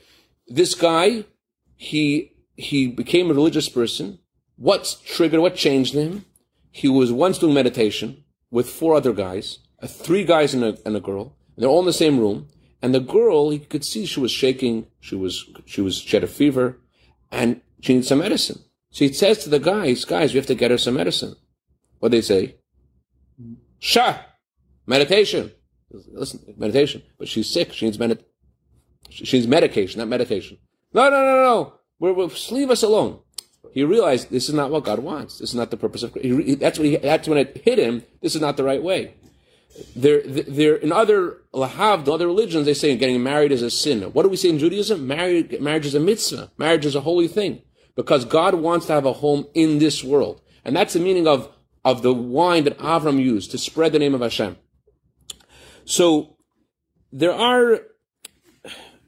this 0.48 0.76
guy, 0.76 1.26
he, 1.76 2.32
he 2.56 2.88
became 2.88 3.30
a 3.30 3.34
religious 3.34 3.68
person. 3.68 4.20
What 4.56 4.98
triggered, 5.06 5.42
what 5.42 5.56
changed 5.56 5.94
him? 5.94 6.26
He 6.72 6.88
was 6.88 7.12
once 7.12 7.40
doing 7.40 7.54
meditation 7.54 8.24
with 8.52 8.70
four 8.70 8.96
other 8.96 9.14
guys, 9.14 9.60
uh, 9.82 9.88
three 9.88 10.24
guys 10.24 10.54
and 10.54 10.64
a, 10.64 10.78
and 10.86 10.96
a 10.96 11.02
girl. 11.02 11.36
They're 11.58 11.70
all 11.70 11.80
in 11.80 11.86
the 11.86 11.94
same 11.94 12.20
room. 12.20 12.48
And 12.82 12.94
the 12.94 13.00
girl, 13.00 13.50
he 13.50 13.60
could 13.60 13.84
see 13.84 14.06
she 14.06 14.20
was 14.20 14.32
shaking. 14.32 14.88
She 15.00 15.16
was, 15.16 15.50
she 15.66 15.82
was, 15.82 15.98
she 15.98 16.16
had 16.16 16.24
a 16.24 16.28
fever 16.28 16.78
and 17.32 17.62
she 17.82 17.96
needs 17.96 18.08
some 18.08 18.20
medicine. 18.20 18.60
So 18.92 19.06
he 19.06 19.14
says 19.14 19.40
to 19.40 19.50
the 19.50 19.60
guys, 19.60 20.06
guys, 20.06 20.34
we 20.34 20.38
have 20.38 20.46
to 20.48 20.56
get 20.56 20.72
her 20.72 20.78
some 20.78 20.96
medicine. 20.96 21.36
What 22.04 22.12
they 22.12 22.20
say? 22.20 22.58
Shah, 23.80 24.18
meditation. 24.86 25.54
Listen, 26.12 26.54
meditation. 26.58 27.02
But 27.18 27.30
she's 27.30 27.50
sick. 27.50 27.72
She 27.72 27.86
needs 27.86 27.98
medit. 27.98 28.20
She 29.10 29.38
needs 29.38 29.48
medication, 29.48 30.00
not 30.00 30.10
medication. 30.10 30.58
No, 30.94 31.10
no, 31.10 31.24
no, 31.24 31.44
no. 31.44 31.74
We're, 32.00 32.12
we're, 32.12 32.30
leave 32.52 32.70
us 32.70 32.84
alone. 32.84 33.20
He 33.72 33.86
realized 33.86 34.32
this 34.32 34.50
is 34.50 34.54
not 34.54 34.70
what 34.70 34.84
God 34.84 35.00
wants. 35.00 35.40
This 35.40 35.52
is 35.52 35.56
not 35.56 35.72
the 35.72 35.78
purpose 35.78 36.04
of. 36.04 36.14
He, 36.16 36.56
that's 36.56 36.78
what 36.78 36.88
he. 36.88 36.98
That's 36.98 37.26
when 37.26 37.38
it 37.38 37.62
hit 37.64 37.80
him. 37.80 38.04
This 38.22 38.36
is 38.36 38.42
not 38.42 38.58
the 38.58 38.66
right 38.66 38.84
way. 38.84 39.14
There, 39.96 40.24
there. 40.24 40.76
In 40.76 40.92
other 40.92 41.38
lahav, 41.54 42.04
the 42.04 42.12
other 42.12 42.28
religions, 42.28 42.66
they 42.66 42.74
say 42.74 42.98
getting 42.98 43.24
married 43.24 43.54
is 43.54 43.62
a 43.62 43.72
sin. 43.72 44.02
What 44.12 44.24
do 44.24 44.28
we 44.28 44.36
say 44.36 44.50
in 44.50 44.60
Judaism? 44.60 45.08
Marriage, 45.08 45.58
marriage 45.62 45.86
is 45.86 45.96
a 45.96 46.02
mitzvah. 46.02 46.52
Marriage 46.58 46.86
is 46.86 46.96
a 46.96 47.02
holy 47.02 47.30
thing 47.30 47.62
because 47.96 48.26
God 48.26 48.56
wants 48.56 48.88
to 48.88 48.94
have 48.94 49.06
a 49.06 49.14
home 49.14 49.48
in 49.54 49.80
this 49.80 50.04
world, 50.04 50.42
and 50.66 50.76
that's 50.76 50.96
the 50.96 51.00
meaning 51.00 51.28
of 51.28 51.50
of 51.86 52.02
the 52.02 52.14
wine 52.14 52.64
that 52.64 52.78
Avram 52.78 53.22
used 53.22 53.52
to 53.52 53.58
spread 53.58 53.92
the 53.92 54.00
name 54.00 54.14
of 54.14 54.22
Hashem. 54.22 54.58
So 55.86 56.38
there 57.12 57.34
are. 57.34 57.80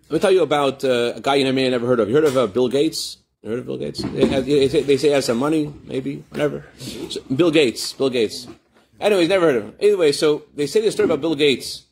Let 0.08 0.12
me 0.12 0.20
tell 0.20 0.32
you 0.32 0.44
about 0.44 0.84
uh, 0.84 1.14
a 1.16 1.22
guy 1.22 1.36
you 1.36 1.52
may 1.52 1.64
have 1.64 1.72
never 1.72 1.88
heard 1.88 2.00
of. 2.00 2.10
You 2.10 2.16
heard 2.16 2.26
of 2.26 2.38
uh, 2.38 2.48
Bill 2.48 2.70
Gates? 2.70 3.18
You 3.42 3.50
heard 3.50 3.60
of 3.60 3.66
Bill 3.66 3.78
Gates? 3.78 4.04
They, 4.04 4.28
have, 4.28 4.46
they, 4.46 4.68
say, 4.68 5.08
he 5.08 5.08
has 5.08 5.26
some 5.26 5.38
money, 5.38 5.74
maybe, 5.86 6.24
whatever. 6.30 6.66
So, 6.78 7.22
Bill 7.36 7.50
Gates. 7.50 7.94
Bill 7.94 8.12
Gates. 8.12 8.48
Anyways, 9.00 9.30
never 9.30 9.48
heard 9.48 9.56
of 9.56 9.64
him. 9.64 9.76
Anyway, 9.80 10.12
so 10.12 10.44
they 10.54 10.68
say 10.68 10.82
the 10.82 10.92
story 10.92 11.06
about 11.06 11.22
Bill 11.22 11.36
Gates. 11.36 11.86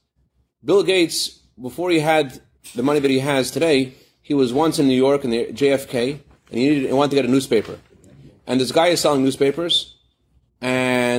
Bill 0.63 0.84
Gates, 0.84 1.30
before 1.60 1.89
he 1.89 2.00
had 2.00 2.39
the 2.76 2.84
money 2.84 3.00
that 3.00 3.10
he 3.10 3.19
has 3.19 3.50
today, 3.50 3.93
he 4.22 4.34
was 4.34 4.54
once 4.54 4.80
in 4.80 4.88
New 4.88 4.96
York 4.96 5.24
in 5.24 5.32
the 5.32 5.48
JFK, 5.48 6.12
and 6.50 6.60
he, 6.60 6.69
needed, 6.69 6.88
he 6.88 6.93
wanted 6.93 7.10
to 7.12 7.15
get 7.15 7.26
a 7.26 7.32
newspaper. 7.32 7.80
And 8.48 8.62
this 8.62 8.72
guy 8.72 8.88
is 8.88 9.02
selling 9.02 9.24
newspapers, 9.24 9.92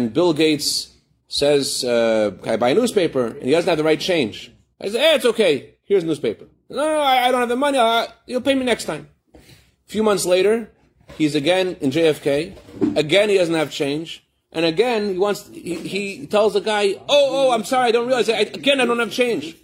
and 0.04 0.12
Bill 0.12 0.34
Gates 0.34 0.92
says, 1.28 1.82
uh, 1.82 2.32
"Can 2.42 2.52
I 2.52 2.56
buy 2.56 2.70
a 2.70 2.74
newspaper?" 2.74 3.26
And 3.26 3.44
he 3.44 3.52
doesn't 3.52 3.68
have 3.68 3.78
the 3.78 3.84
right 3.84 4.00
change. 4.00 4.52
I 4.80 4.88
say, 4.88 5.00
"Eh, 5.00 5.14
it's 5.16 5.24
okay. 5.24 5.76
Here's 5.84 6.02
a 6.02 6.06
newspaper." 6.06 6.44
No, 6.68 6.76
no, 6.76 7.00
I, 7.00 7.26
I 7.26 7.30
don't 7.30 7.40
have 7.40 7.48
the 7.48 7.56
money. 7.56 7.78
Uh, 7.78 8.06
you'll 8.26 8.42
pay 8.42 8.54
me 8.54 8.64
next 8.64 8.84
time. 8.84 9.08
A 9.34 9.38
few 9.86 10.02
months 10.02 10.26
later, 10.26 10.70
he's 11.16 11.34
again 11.34 11.76
in 11.80 11.90
JFK. 11.90 12.54
Again, 12.96 13.30
he 13.30 13.38
doesn't 13.38 13.54
have 13.54 13.70
change. 13.70 14.26
And 14.52 14.64
again, 14.66 15.14
he 15.14 15.18
wants. 15.18 15.48
He, 15.48 15.74
he 15.76 16.26
tells 16.26 16.52
the 16.52 16.60
guy, 16.60 16.94
"Oh, 17.08 17.48
oh, 17.48 17.50
I'm 17.52 17.64
sorry. 17.64 17.88
I 17.88 17.92
don't 17.92 18.06
realize. 18.06 18.28
I, 18.28 18.40
again, 18.40 18.80
I 18.80 18.84
don't 18.84 18.98
have 18.98 19.10
change." 19.10 19.56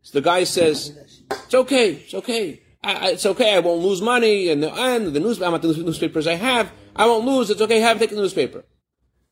So 0.00 0.18
the 0.18 0.24
guy 0.24 0.44
says, 0.44 0.98
"It's 1.30 1.54
okay. 1.54 1.92
It's 2.04 2.14
okay. 2.14 2.62
I, 2.82 3.10
it's 3.10 3.26
okay. 3.26 3.54
I 3.54 3.58
won't 3.58 3.82
lose 3.82 4.00
money. 4.00 4.48
And 4.48 4.62
the 4.62 4.72
and 4.72 5.08
the 5.14 5.46
I'm 5.46 5.54
at 5.54 5.62
the 5.62 5.74
newspapers 5.74 6.26
I 6.26 6.34
have. 6.34 6.72
I 6.96 7.06
won't 7.06 7.26
lose. 7.26 7.50
It's 7.50 7.60
okay. 7.60 7.80
Have 7.80 7.98
take 7.98 8.10
the 8.10 8.16
newspaper." 8.16 8.64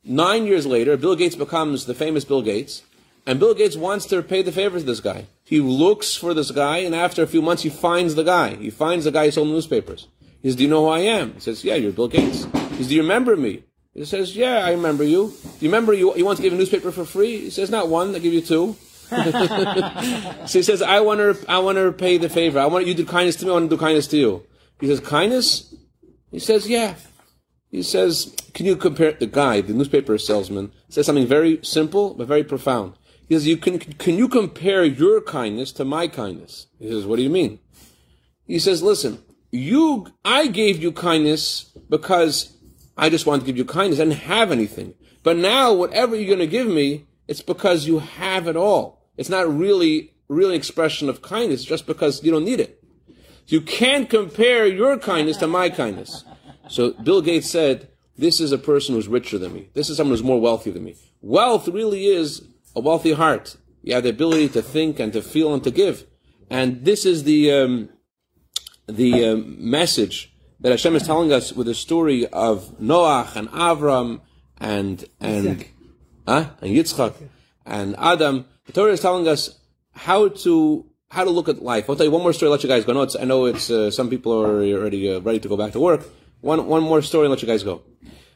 Nine 0.05 0.47
years 0.47 0.67
later, 0.67 0.97
Bill 0.97 1.15
Gates 1.15 1.37
becomes 1.37 1.85
the 1.85 1.95
famous 1.95 2.25
Bill 2.25 2.43
Gates, 2.43 2.83
and 3.27 3.39
Bill 3.39 3.55
Gates 3.55 3.77
wants 3.77 4.07
to 4.07 4.23
pay 4.23 4.43
the 4.43 4.53
favor 4.53 4.79
to 4.79 4.85
this 4.85 5.01
guy. 5.01 5.27
He 5.45 5.61
looks 5.61 6.17
for 6.17 6.33
this 6.33 6.51
guy, 6.51 6.79
and 6.79 6.95
after 6.95 7.23
a 7.23 7.27
few 7.27 7.43
months, 7.43 7.63
he 7.63 7.69
finds 7.69 8.15
the 8.15 8.23
guy. 8.23 8.55
He 8.55 8.71
finds 8.71 9.05
the 9.05 9.11
guy 9.11 9.27
who 9.27 9.31
sold 9.31 9.49
newspapers. 9.49 10.09
He 10.43 10.49
says, 10.49 10.57
Do 10.57 10.63
you 10.63 10.71
know 10.71 10.87
who 10.87 10.91
I 10.91 11.01
am? 11.01 11.35
He 11.35 11.41
says, 11.41 11.65
Yeah, 11.65 11.75
you're 11.75 11.93
Bill 11.93 12.09
Gates. 12.09 12.45
He 12.45 12.77
says, 12.77 12.89
Do 12.89 12.95
you 12.95 13.03
remember 13.03 13.37
me? 13.37 13.63
He 13.93 14.05
says, 14.07 14.35
Yeah, 14.35 14.65
I 14.65 14.71
remember 14.71 15.05
you. 15.05 15.35
Do 15.43 15.49
you 15.59 15.69
remember 15.69 15.93
you, 15.93 16.17
you 16.17 16.25
want 16.25 16.39
to 16.39 16.43
give 16.43 16.55
a 16.55 16.57
newspaper 16.57 16.91
for 16.93 17.05
free? 17.05 17.39
He 17.39 17.51
says, 17.51 17.71
Not 17.71 17.89
one, 17.89 18.15
I 18.15 18.21
give 18.21 18.33
you 18.33 18.41
two. 18.41 18.77
so 19.11 20.59
he 20.59 20.63
says, 20.63 20.81
I 20.81 21.01
want 21.01 21.19
to, 21.19 21.51
I 21.51 21.59
want 21.59 21.77
to 21.77 21.93
pay 21.93 22.17
the 22.17 22.29
favor. 22.29 22.59
I 22.59 22.67
want 22.67 22.87
you 22.87 22.95
to 22.95 23.03
do 23.03 23.09
kindness 23.09 23.37
to 23.37 23.45
me. 23.45 23.51
I 23.51 23.55
want 23.55 23.69
to 23.69 23.77
do 23.77 23.81
kindness 23.81 24.07
to 24.09 24.17
you. 24.17 24.47
He 24.81 24.87
says, 24.87 25.01
kindness? 25.01 25.75
He 26.31 26.39
says, 26.39 26.69
yeah. 26.69 26.95
He 27.71 27.83
says, 27.83 28.35
can 28.53 28.67
you 28.67 28.77
compare 28.77 29.13
the 29.13 29.27
guy, 29.27 29.61
the 29.61 29.73
newspaper 29.73 30.19
salesman, 30.19 30.73
says 30.89 31.07
something 31.07 31.27
very 31.27 31.61
simple 31.63 32.15
but 32.15 32.27
very 32.27 32.43
profound. 32.43 32.95
He 33.29 33.35
says, 33.35 33.47
you 33.47 33.57
can, 33.57 33.79
can 33.79 34.19
you 34.19 34.29
compare 34.29 34.85
your 34.85 35.21
kindness 35.21 35.71
to 35.73 35.85
my 35.85 36.09
kindness? 36.09 36.67
He 36.81 36.91
says, 36.91 37.07
what 37.07 37.17
do 37.17 37.23
you 37.23 37.31
mean? 37.31 37.61
He 38.45 38.59
says, 38.59 38.83
listen, 38.83 39.23
you, 39.53 40.09
I 40.25 40.49
gave 40.49 40.83
you 40.83 40.91
kindness 40.91 41.71
because 41.89 42.57
I 42.97 43.09
just 43.09 43.25
wanted 43.25 43.41
to 43.41 43.47
give 43.47 43.57
you 43.57 43.65
kindness. 43.65 44.01
I 44.01 44.05
didn't 44.05 44.23
have 44.23 44.51
anything. 44.51 44.95
But 45.23 45.37
now, 45.37 45.73
whatever 45.73 46.17
you're 46.17 46.27
going 46.27 46.41
to 46.41 46.47
give 46.47 46.67
me, 46.67 47.07
it's 47.29 47.43
because 47.43 47.87
you 47.87 48.01
have 48.01 48.49
it 48.49 48.57
all. 48.57 49.07
It's 49.17 49.29
not 49.29 49.49
really, 49.53 50.15
really 50.29 50.57
expression 50.57 51.09
of 51.09 51.23
kindness 51.23 51.65
just 51.65 51.87
because 51.87 52.25
you 52.25 52.33
don't 52.33 52.45
need 52.45 52.59
it. 52.59 52.83
You 53.47 53.61
can't 53.61 54.11
compare 54.11 54.67
your 54.67 54.99
kindness 54.99 55.37
to 55.39 55.47
my 55.47 55.71
kindness. 55.71 56.25
So 56.71 56.93
Bill 56.93 57.21
Gates 57.21 57.51
said, 57.51 57.89
this 58.17 58.41
is 58.41 58.53
a 58.53 58.59
person 58.59 58.95
who's 58.95 59.09
richer 59.09 59.39
than 59.39 59.53
me. 59.53 59.69
This 59.75 59.91
is 59.91 59.97
someone 59.97 60.13
who's 60.13 60.23
more 60.23 60.41
wealthy 60.41 60.71
than 60.71 60.85
me. 60.85 60.97
Wealth 61.21 61.69
really 61.69 62.07
is 62.07 62.43
a 62.77 62.81
wealthy 62.81 63.13
heart. 63.13 63.57
You 63.83 63.95
have 63.95 64.05
the 64.05 64.11
ability 64.11 64.51
to 64.51 64.63
think 64.63 65.01
and 65.01 65.13
to 65.13 65.21
feel 65.21 65.53
and 65.53 65.65
to 65.65 65.71
give. 65.71 66.07
And 66.49 66.85
this 66.85 67.05
is 67.05 67.25
the, 67.25 67.51
um, 67.53 67.89
the 68.87 69.25
um, 69.25 69.71
message 69.71 70.33
that 70.61 70.71
Hashem 70.71 70.95
is 70.95 71.03
telling 71.03 71.33
us 71.33 71.53
with 71.53 71.67
the 71.67 71.75
story 71.75 72.27
of 72.27 72.79
Noach 72.79 73.37
and 73.37 73.49
Avram 73.51 74.21
and, 74.59 75.05
and, 75.19 75.67
huh? 76.27 76.51
and 76.61 76.71
Yitzchak 76.71 77.15
and 77.67 77.97
Adam. 77.99 78.45
The 78.67 78.73
Torah 78.73 78.93
is 78.93 79.01
telling 79.01 79.27
us 79.27 79.59
how 79.93 80.29
to 80.29 80.87
how 81.11 81.25
to 81.25 81.31
look 81.31 81.49
at 81.49 81.61
life. 81.61 81.91
I'll 81.91 81.97
tell 81.97 82.07
you 82.07 82.13
one 82.13 82.23
more 82.23 82.33
story. 82.33 82.51
Let 82.51 82.63
you 82.63 82.69
guys 82.69 82.85
go. 82.85 82.93
I 82.93 82.95
know 82.95 83.03
it's, 83.03 83.17
I 83.17 83.25
know 83.25 83.47
it's 83.47 83.69
uh, 83.69 83.91
some 83.91 84.09
people 84.09 84.33
are 84.33 84.63
already 84.63 85.13
uh, 85.13 85.19
ready 85.19 85.41
to 85.41 85.49
go 85.49 85.57
back 85.57 85.73
to 85.73 85.81
work. 85.81 86.03
One, 86.41 86.67
one 86.67 86.83
more 86.83 87.03
story 87.03 87.27
and 87.27 87.31
let 87.31 87.43
you 87.43 87.49
guys 87.49 87.63
go. 87.63 87.83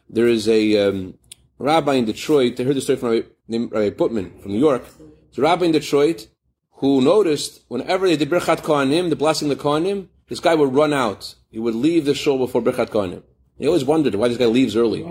There 0.09 0.29
is 0.29 0.49
a 0.49 0.89
um, 0.89 1.15
rabbi 1.59 1.95
in 1.95 2.05
Detroit. 2.05 2.61
I 2.61 2.65
heard 2.65 2.77
the 2.77 2.81
story 2.81 2.99
from 2.99 3.11
Rabbi, 3.11 3.27
named 3.49 3.73
Rabbi 3.73 3.91
Putman 3.97 4.41
from 4.43 4.53
New 4.53 4.59
York. 4.59 4.85
It's 5.29 5.39
a 5.39 5.43
rabbi 5.43 5.67
in 5.67 5.73
Detroit 5.73 6.29
who 6.73 7.01
noticed 7.01 7.63
whenever 7.69 8.07
they 8.07 8.17
did 8.17 8.31
Birchat 8.31 8.59
Kohanim, 8.59 9.09
the 9.09 9.17
blessing 9.17 9.51
of 9.51 9.57
the 9.57 9.65
Kohanim, 9.65 10.09
this 10.29 10.41
guy 10.41 10.55
would 10.55 10.75
run 10.75 10.93
out. 10.93 11.35
He 11.51 11.59
would 11.59 11.75
leave 11.75 12.05
the 12.05 12.15
shul 12.15 12.39
before 12.39 12.63
Birchat 12.63 12.91
Kohanim. 12.91 13.23
He 13.59 13.67
always 13.67 13.85
wondered 13.85 14.15
why 14.17 14.29
this 14.29 14.39
guy 14.39 14.47
leaves 14.47 14.77
early. 14.77 15.03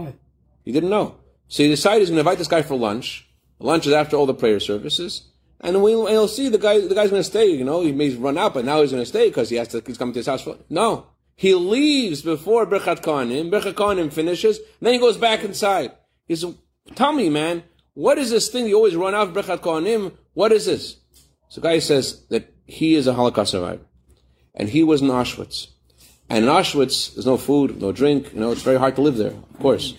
He 0.64 0.72
didn't 0.72 0.90
know. 0.90 1.16
So 1.48 1.64
he 1.64 1.70
decided 1.70 2.00
he's 2.00 2.10
going 2.10 2.18
to 2.18 2.22
invite 2.22 2.38
this 2.38 2.48
guy 2.48 2.62
for 2.62 2.76
lunch. 2.76 3.28
Lunch 3.60 3.88
is 3.88 3.94
after 3.94 4.18
all 4.18 4.26
the 4.26 4.34
prayer 4.34 4.60
services. 4.60 5.30
And 5.62 5.82
we, 5.82 5.94
and 5.94 6.10
he'll 6.10 6.28
see 6.28 6.50
the 6.50 6.58
guy, 6.58 6.86
the 6.86 6.94
guy's 6.94 7.10
going 7.10 7.22
to 7.22 7.30
stay, 7.30 7.48
you 7.48 7.64
know, 7.64 7.82
he 7.82 7.94
may 7.94 8.14
run 8.16 8.38
out, 8.38 8.54
but 8.54 8.66
now 8.66 8.82
he's 8.82 8.92
going 8.92 9.02
to 9.02 9.08
stay 9.08 9.30
because 9.30 9.50
he 9.50 9.56
has 9.56 9.70
to, 9.70 9.82
he's 9.86 9.98
coming 9.98 10.14
to 10.14 10.20
his 10.20 10.28
house 10.28 10.42
for, 10.42 10.58
no. 10.70 11.08
He 11.36 11.54
leaves 11.54 12.22
before 12.22 12.66
Birchat 12.66 13.02
Kohanim. 13.02 13.50
Birchat 13.50 13.74
Kohanim 13.74 14.12
finishes. 14.12 14.60
then 14.82 14.94
he 14.94 15.00
goes 15.00 15.18
back 15.18 15.44
inside. 15.44 15.92
He 16.28 16.36
says, 16.36 16.56
tell 16.96 17.14
me, 17.14 17.30
man, 17.30 17.64
what 17.94 18.18
is 18.18 18.30
this 18.30 18.50
thing 18.50 18.68
you 18.68 18.76
always 18.76 18.96
run 18.96 19.16
out 19.16 19.30
of 19.30 19.34
Birchat 19.34 19.60
Kohanim? 19.60 20.14
What 20.34 20.52
is 20.52 20.66
this? 20.66 20.98
So 21.50 21.62
guy 21.62 21.80
says 21.80 22.26
that 22.28 22.54
he 22.66 22.96
is 22.96 23.08
a 23.08 23.14
Holocaust 23.14 23.52
survivor. 23.52 23.84
And 24.56 24.70
he 24.70 24.84
was 24.84 25.02
in 25.02 25.08
Auschwitz. 25.08 25.68
And 26.30 26.46
in 26.46 26.52
Auschwitz, 26.52 27.14
there's 27.14 27.26
no 27.26 27.38
food, 27.38 27.82
no 27.82 27.92
drink. 27.92 28.34
You 28.34 28.40
know, 28.40 28.52
it's 28.52 28.62
very 28.62 28.80
hard 28.80 28.96
to 28.96 29.02
live 29.02 29.18
there, 29.18 29.32
of 29.32 29.60
course. 29.60 29.96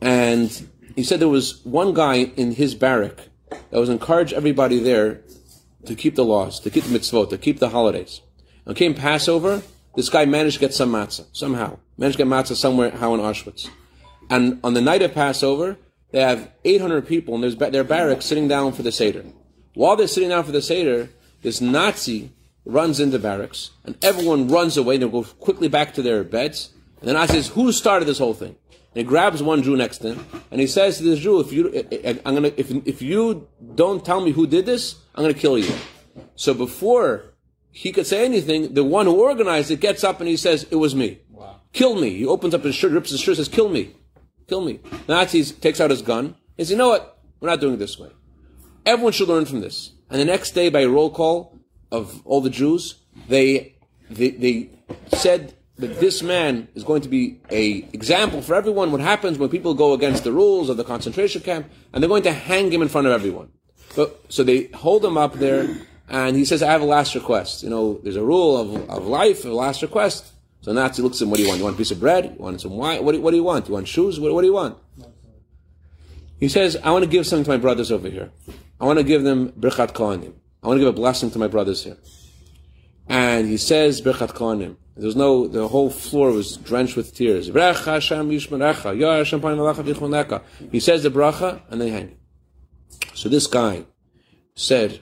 And 0.00 0.50
he 0.94 1.02
said 1.02 1.20
there 1.20 1.28
was 1.28 1.64
one 1.64 1.94
guy 1.94 2.14
in 2.14 2.52
his 2.52 2.74
barrack 2.74 3.28
that 3.70 3.78
was 3.78 3.88
encourage 3.88 4.32
everybody 4.32 4.78
there 4.78 5.22
to 5.84 5.94
keep 5.94 6.14
the 6.14 6.24
laws, 6.24 6.60
to 6.60 6.70
keep 6.70 6.84
the 6.84 6.98
mitzvot, 6.98 7.30
to 7.30 7.38
keep 7.38 7.58
the 7.58 7.68
holidays. 7.68 8.20
And 8.64 8.76
came 8.76 8.94
Passover, 8.94 9.62
this 9.96 10.10
guy 10.10 10.26
managed 10.26 10.56
to 10.56 10.60
get 10.60 10.74
some 10.74 10.92
matzah, 10.92 11.26
somehow. 11.32 11.78
Managed 11.96 12.18
to 12.18 12.24
get 12.24 12.30
matzah 12.30 12.54
somewhere, 12.54 12.90
how 12.90 13.14
in 13.14 13.20
Auschwitz. 13.20 13.68
And 14.28 14.60
on 14.62 14.74
the 14.74 14.80
night 14.80 15.02
of 15.02 15.14
Passover, 15.14 15.78
they 16.12 16.20
have 16.20 16.50
800 16.64 17.06
people 17.06 17.34
in 17.34 17.40
their, 17.40 17.70
their 17.70 17.84
barracks 17.84 18.26
sitting 18.26 18.46
down 18.46 18.72
for 18.72 18.82
the 18.82 18.92
Seder. 18.92 19.24
While 19.74 19.96
they're 19.96 20.06
sitting 20.06 20.28
down 20.28 20.44
for 20.44 20.52
the 20.52 20.62
Seder, 20.62 21.08
this 21.42 21.60
Nazi 21.60 22.30
runs 22.64 23.00
into 23.00 23.18
barracks, 23.18 23.70
and 23.84 23.96
everyone 24.04 24.48
runs 24.48 24.76
away, 24.76 24.94
and 24.94 25.04
they 25.04 25.08
go 25.08 25.22
quickly 25.22 25.68
back 25.68 25.94
to 25.94 26.02
their 26.02 26.24
beds. 26.24 26.72
And 27.00 27.08
the 27.08 27.14
Nazi 27.14 27.34
says, 27.34 27.48
who 27.48 27.72
started 27.72 28.06
this 28.06 28.18
whole 28.18 28.34
thing? 28.34 28.56
And 28.70 29.02
he 29.02 29.04
grabs 29.04 29.42
one 29.42 29.62
Jew 29.62 29.76
next 29.76 29.98
to 29.98 30.14
him, 30.14 30.26
and 30.50 30.60
he 30.60 30.66
says 30.66 30.98
to 30.98 31.04
this 31.04 31.20
Jew, 31.20 31.40
if 31.40 31.52
you, 31.52 31.72
eh, 31.72 31.82
eh, 31.90 31.98
eh, 32.04 32.18
I'm 32.24 32.34
gonna, 32.34 32.52
if, 32.56 32.70
if 32.86 33.00
you 33.00 33.48
don't 33.74 34.04
tell 34.04 34.20
me 34.20 34.32
who 34.32 34.46
did 34.46 34.66
this, 34.66 34.96
I'm 35.14 35.22
gonna 35.22 35.34
kill 35.34 35.58
you. 35.58 35.74
So 36.34 36.54
before 36.54 37.34
he 37.76 37.92
could 37.92 38.06
say 38.06 38.24
anything. 38.24 38.72
The 38.72 38.82
one 38.82 39.04
who 39.04 39.20
organized 39.20 39.70
it 39.70 39.80
gets 39.80 40.02
up 40.02 40.18
and 40.18 40.28
he 40.28 40.38
says, 40.38 40.66
"It 40.70 40.76
was 40.76 40.94
me. 40.94 41.18
Wow. 41.30 41.60
Kill 41.74 41.94
me." 41.94 42.16
He 42.16 42.24
opens 42.24 42.54
up 42.54 42.64
his 42.64 42.74
shirt, 42.74 42.92
rips 42.92 43.10
his 43.10 43.20
shirt, 43.20 43.36
says, 43.36 43.48
"Kill 43.48 43.68
me, 43.68 43.90
kill 44.48 44.62
me." 44.62 44.80
The 45.06 45.14
Nazis 45.14 45.52
takes 45.52 45.78
out 45.78 45.90
his 45.90 46.00
gun. 46.00 46.36
He 46.56 46.64
says, 46.64 46.70
"You 46.70 46.78
know 46.78 46.88
what? 46.88 47.18
We're 47.38 47.50
not 47.50 47.60
doing 47.60 47.74
it 47.74 47.76
this 47.76 47.98
way. 47.98 48.08
Everyone 48.86 49.12
should 49.12 49.28
learn 49.28 49.44
from 49.44 49.60
this." 49.60 49.92
And 50.08 50.18
the 50.18 50.24
next 50.24 50.52
day, 50.52 50.70
by 50.70 50.86
roll 50.86 51.10
call 51.10 51.58
of 51.92 52.22
all 52.24 52.40
the 52.40 52.48
Jews, 52.48 52.94
they 53.28 53.74
they, 54.10 54.30
they 54.30 54.70
said 55.08 55.52
that 55.76 56.00
this 56.00 56.22
man 56.22 56.68
is 56.74 56.82
going 56.82 57.02
to 57.02 57.10
be 57.10 57.42
a 57.50 57.86
example 57.92 58.40
for 58.40 58.54
everyone. 58.54 58.90
What 58.90 59.02
happens 59.02 59.36
when 59.36 59.50
people 59.50 59.74
go 59.74 59.92
against 59.92 60.24
the 60.24 60.32
rules 60.32 60.70
of 60.70 60.78
the 60.78 60.84
concentration 60.84 61.42
camp, 61.42 61.70
and 61.92 62.02
they're 62.02 62.08
going 62.08 62.22
to 62.22 62.32
hang 62.32 62.72
him 62.72 62.80
in 62.80 62.88
front 62.88 63.06
of 63.06 63.12
everyone. 63.12 63.50
But, 63.94 64.24
so 64.30 64.42
they 64.42 64.68
hold 64.68 65.04
him 65.04 65.18
up 65.18 65.34
there 65.34 65.68
and 66.08 66.36
he 66.36 66.44
says, 66.44 66.62
I 66.62 66.70
have 66.70 66.82
a 66.82 66.86
last 66.86 67.14
request. 67.14 67.62
You 67.62 67.70
know, 67.70 68.00
there's 68.02 68.16
a 68.16 68.24
rule 68.24 68.56
of, 68.56 68.90
of 68.90 69.06
life, 69.06 69.44
a 69.44 69.48
last 69.48 69.82
request. 69.82 70.32
So 70.60 70.72
Nazi 70.72 71.02
looks 71.02 71.20
at 71.20 71.24
him, 71.24 71.30
what 71.30 71.36
do 71.36 71.42
you 71.42 71.48
want? 71.48 71.58
You 71.58 71.64
want 71.64 71.76
a 71.76 71.78
piece 71.78 71.90
of 71.90 72.00
bread? 72.00 72.34
You 72.36 72.42
want 72.44 72.60
some 72.60 72.76
wine? 72.76 73.04
What 73.04 73.12
do, 73.12 73.20
what 73.20 73.30
do 73.30 73.36
you 73.36 73.44
want? 73.44 73.68
You 73.68 73.74
want 73.74 73.88
shoes? 73.88 74.18
What, 74.18 74.32
what 74.32 74.40
do 74.42 74.46
you 74.46 74.54
want? 74.54 74.78
He 76.38 76.48
says, 76.48 76.76
I 76.82 76.90
want 76.90 77.04
to 77.04 77.10
give 77.10 77.26
something 77.26 77.44
to 77.44 77.50
my 77.50 77.56
brothers 77.56 77.90
over 77.90 78.08
here. 78.08 78.30
I 78.80 78.84
want 78.84 78.98
to 78.98 79.04
give 79.04 79.22
them 79.22 79.52
Birchat 79.52 79.92
Kohanim. 79.92 80.34
I 80.62 80.66
want 80.66 80.78
to 80.78 80.80
give 80.80 80.88
a 80.88 80.92
blessing 80.92 81.30
to 81.30 81.38
my 81.38 81.46
brothers 81.48 81.84
here. 81.84 81.96
And 83.08 83.46
he 83.48 83.56
says 83.56 84.02
Birchat 84.02 84.32
Kohanim. 84.32 84.76
There 84.96 85.06
was 85.06 85.16
no, 85.16 85.46
the 85.46 85.68
whole 85.68 85.90
floor 85.90 86.32
was 86.32 86.56
drenched 86.56 86.96
with 86.96 87.14
tears. 87.14 87.46
He 87.46 87.52
says 87.52 87.82
the 91.02 91.10
bracha, 91.10 91.60
and 91.70 91.80
they 91.80 91.90
hang. 91.90 92.16
So 93.14 93.28
this 93.28 93.46
guy 93.46 93.84
said, 94.54 95.00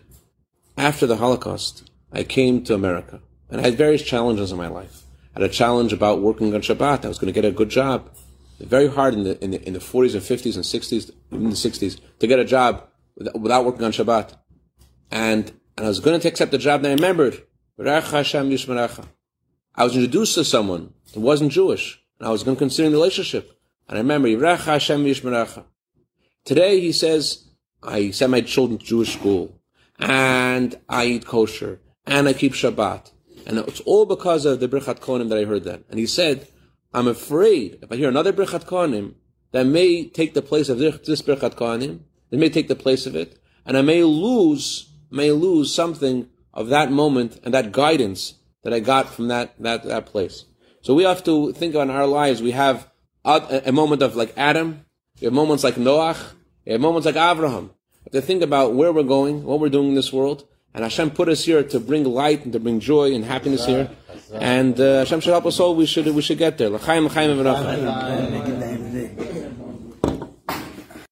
after 0.77 1.07
the 1.07 1.17
Holocaust, 1.17 1.91
I 2.13 2.25
came 2.25 2.63
to 2.65 2.75
America, 2.75 3.21
and 3.49 3.61
I 3.61 3.65
had 3.65 3.77
various 3.77 4.03
challenges 4.03 4.53
in 4.53 4.59
my 4.59 4.69
life. 4.69 5.03
I 5.35 5.41
had 5.41 5.51
a 5.51 5.53
challenge 5.53 5.93
about 5.93 6.21
working 6.21 6.55
on 6.55 6.63
Shabbat. 6.63 7.05
I 7.05 7.09
was 7.09 7.19
going 7.19 7.33
to 7.33 7.41
get 7.41 7.49
a 7.49 7.55
good 7.55 7.69
job. 7.69 8.11
Very 8.61 8.89
hard 8.89 9.15
in 9.15 9.25
the, 9.25 9.43
in 9.43 9.51
the, 9.51 9.67
in 9.67 9.73
the 9.73 9.81
40s 9.81 10.15
and 10.15 10.23
50s 10.23 10.55
and 10.55 10.65
60s, 10.65 11.11
even 11.33 11.51
the 11.51 11.57
60s, 11.57 12.01
to 12.21 12.27
get 12.27 12.39
a 12.39 12.45
job 12.45 12.89
without 13.17 13.65
working 13.65 13.85
on 13.85 13.93
Shabbat. 13.93 14.37
And, 15.11 15.53
and 15.77 15.87
I 15.87 15.89
was 15.89 16.01
going 16.01 16.21
to 16.21 16.29
accept 16.29 16.51
the 16.51 16.59
job, 16.59 16.81
and 16.81 16.89
I 16.89 16.95
remembered, 16.95 17.43
I 17.79 19.85
was 19.85 19.97
introduced 19.97 20.35
to 20.37 20.45
someone 20.45 20.93
that 21.13 21.21
wasn't 21.21 21.53
Jewish, 21.53 22.01
and 22.19 22.29
I 22.29 22.31
was 22.31 22.45
going 22.45 22.57
to 22.57 22.61
consider 22.61 22.91
the 22.91 22.97
relationship. 22.97 23.59
And 23.89 23.99
I 23.99 24.01
remember, 24.01 24.29
Today 26.45 26.81
he 26.81 26.93
says, 26.93 27.49
I 27.83 28.11
sent 28.13 28.31
my 28.31 28.41
children 28.41 28.79
to 28.79 28.85
Jewish 28.85 29.15
school, 29.15 29.54
and 29.99 30.79
I 30.89 31.07
eat 31.07 31.27
kosher, 31.27 31.81
and 32.07 32.29
I 32.29 32.33
keep 32.33 32.53
Shabbat. 32.53 33.11
And 33.47 33.59
it's 33.59 33.81
all 33.81 34.07
because 34.07 34.47
of 34.47 34.61
the 34.61 34.69
Birchat 34.69 35.01
Kohanim 35.01 35.29
that 35.29 35.39
I 35.39 35.45
heard 35.45 35.65
that. 35.65 35.83
And 35.91 35.99
he 35.99 36.07
said, 36.07 36.49
I'm 36.93 37.09
afraid 37.09 37.79
if 37.83 37.93
I 37.93 37.97
hear 37.97 38.09
another 38.09 38.33
Birchat 38.33 38.65
Kohanim 38.65 39.15
that 39.53 39.67
may 39.67 40.09
take 40.09 40.35
the 40.35 40.43
place 40.43 40.69
of 40.69 40.79
this, 40.79 41.23
Birchat 41.23 41.55
Kohanim, 41.55 42.01
it 42.31 42.39
may 42.39 42.49
take 42.49 42.69
the 42.69 42.77
place 42.77 43.07
of 43.07 43.15
it, 43.15 43.39
and 43.67 43.77
I 43.77 43.83
may 43.83 44.03
lose, 44.03 44.91
may 45.11 45.31
lose 45.31 45.75
something 45.75 46.29
of 46.53 46.69
that 46.69 46.91
moment 46.91 47.41
and 47.45 47.53
that 47.53 47.73
guidance 47.73 48.35
that 48.63 48.73
I 48.73 48.81
got 48.81 49.09
from 49.09 49.29
that, 49.29 49.55
that, 49.61 49.85
that 49.85 50.07
place. 50.07 50.45
So 50.81 50.95
we 50.95 51.05
have 51.05 51.23
to 51.25 51.53
think 51.53 51.75
about 51.75 51.89
in 51.89 51.95
our 51.95 52.07
lives, 52.07 52.43
we 52.43 52.53
have 52.53 52.91
a, 53.25 53.63
a 53.67 53.73
moment 53.73 54.03
of 54.03 54.17
like 54.17 54.33
Adam, 54.37 54.85
we 55.21 55.27
have 55.27 55.35
moments 55.35 55.65
like 55.65 55.75
Noach, 55.75 56.33
we 56.67 56.73
have 56.73 56.81
moments 56.81 57.07
like 57.07 57.17
Abraham. 57.17 57.71
To 58.13 58.21
think 58.21 58.43
about 58.43 58.75
where 58.75 58.93
we're 58.93 59.03
going, 59.03 59.45
what 59.45 59.59
we're 59.61 59.71
doing 59.71 59.89
in 59.89 59.95
this 59.95 60.13
world, 60.13 60.47
and 60.75 60.83
Hashem 60.85 61.11
put 61.13 61.29
us 61.29 61.45
here 61.45 61.63
to 61.63 61.81
bring 61.81 62.05
light 62.05 62.45
and 62.45 62.53
to 62.53 62.61
bring 62.61 62.81
joy 62.81 63.15
and 63.15 63.25
happiness 63.25 63.65
here. 63.67 63.91
And 64.33 64.79
uh, 64.81 64.99
Hashem 65.01 65.21
should 65.21 65.31
help 65.31 65.47
us 65.47 65.59
all. 65.61 65.75
We 65.75 65.87
should 65.87 66.07
we 66.07 66.23
should 66.23 66.39
get 66.39 66.59
there. 66.59 66.71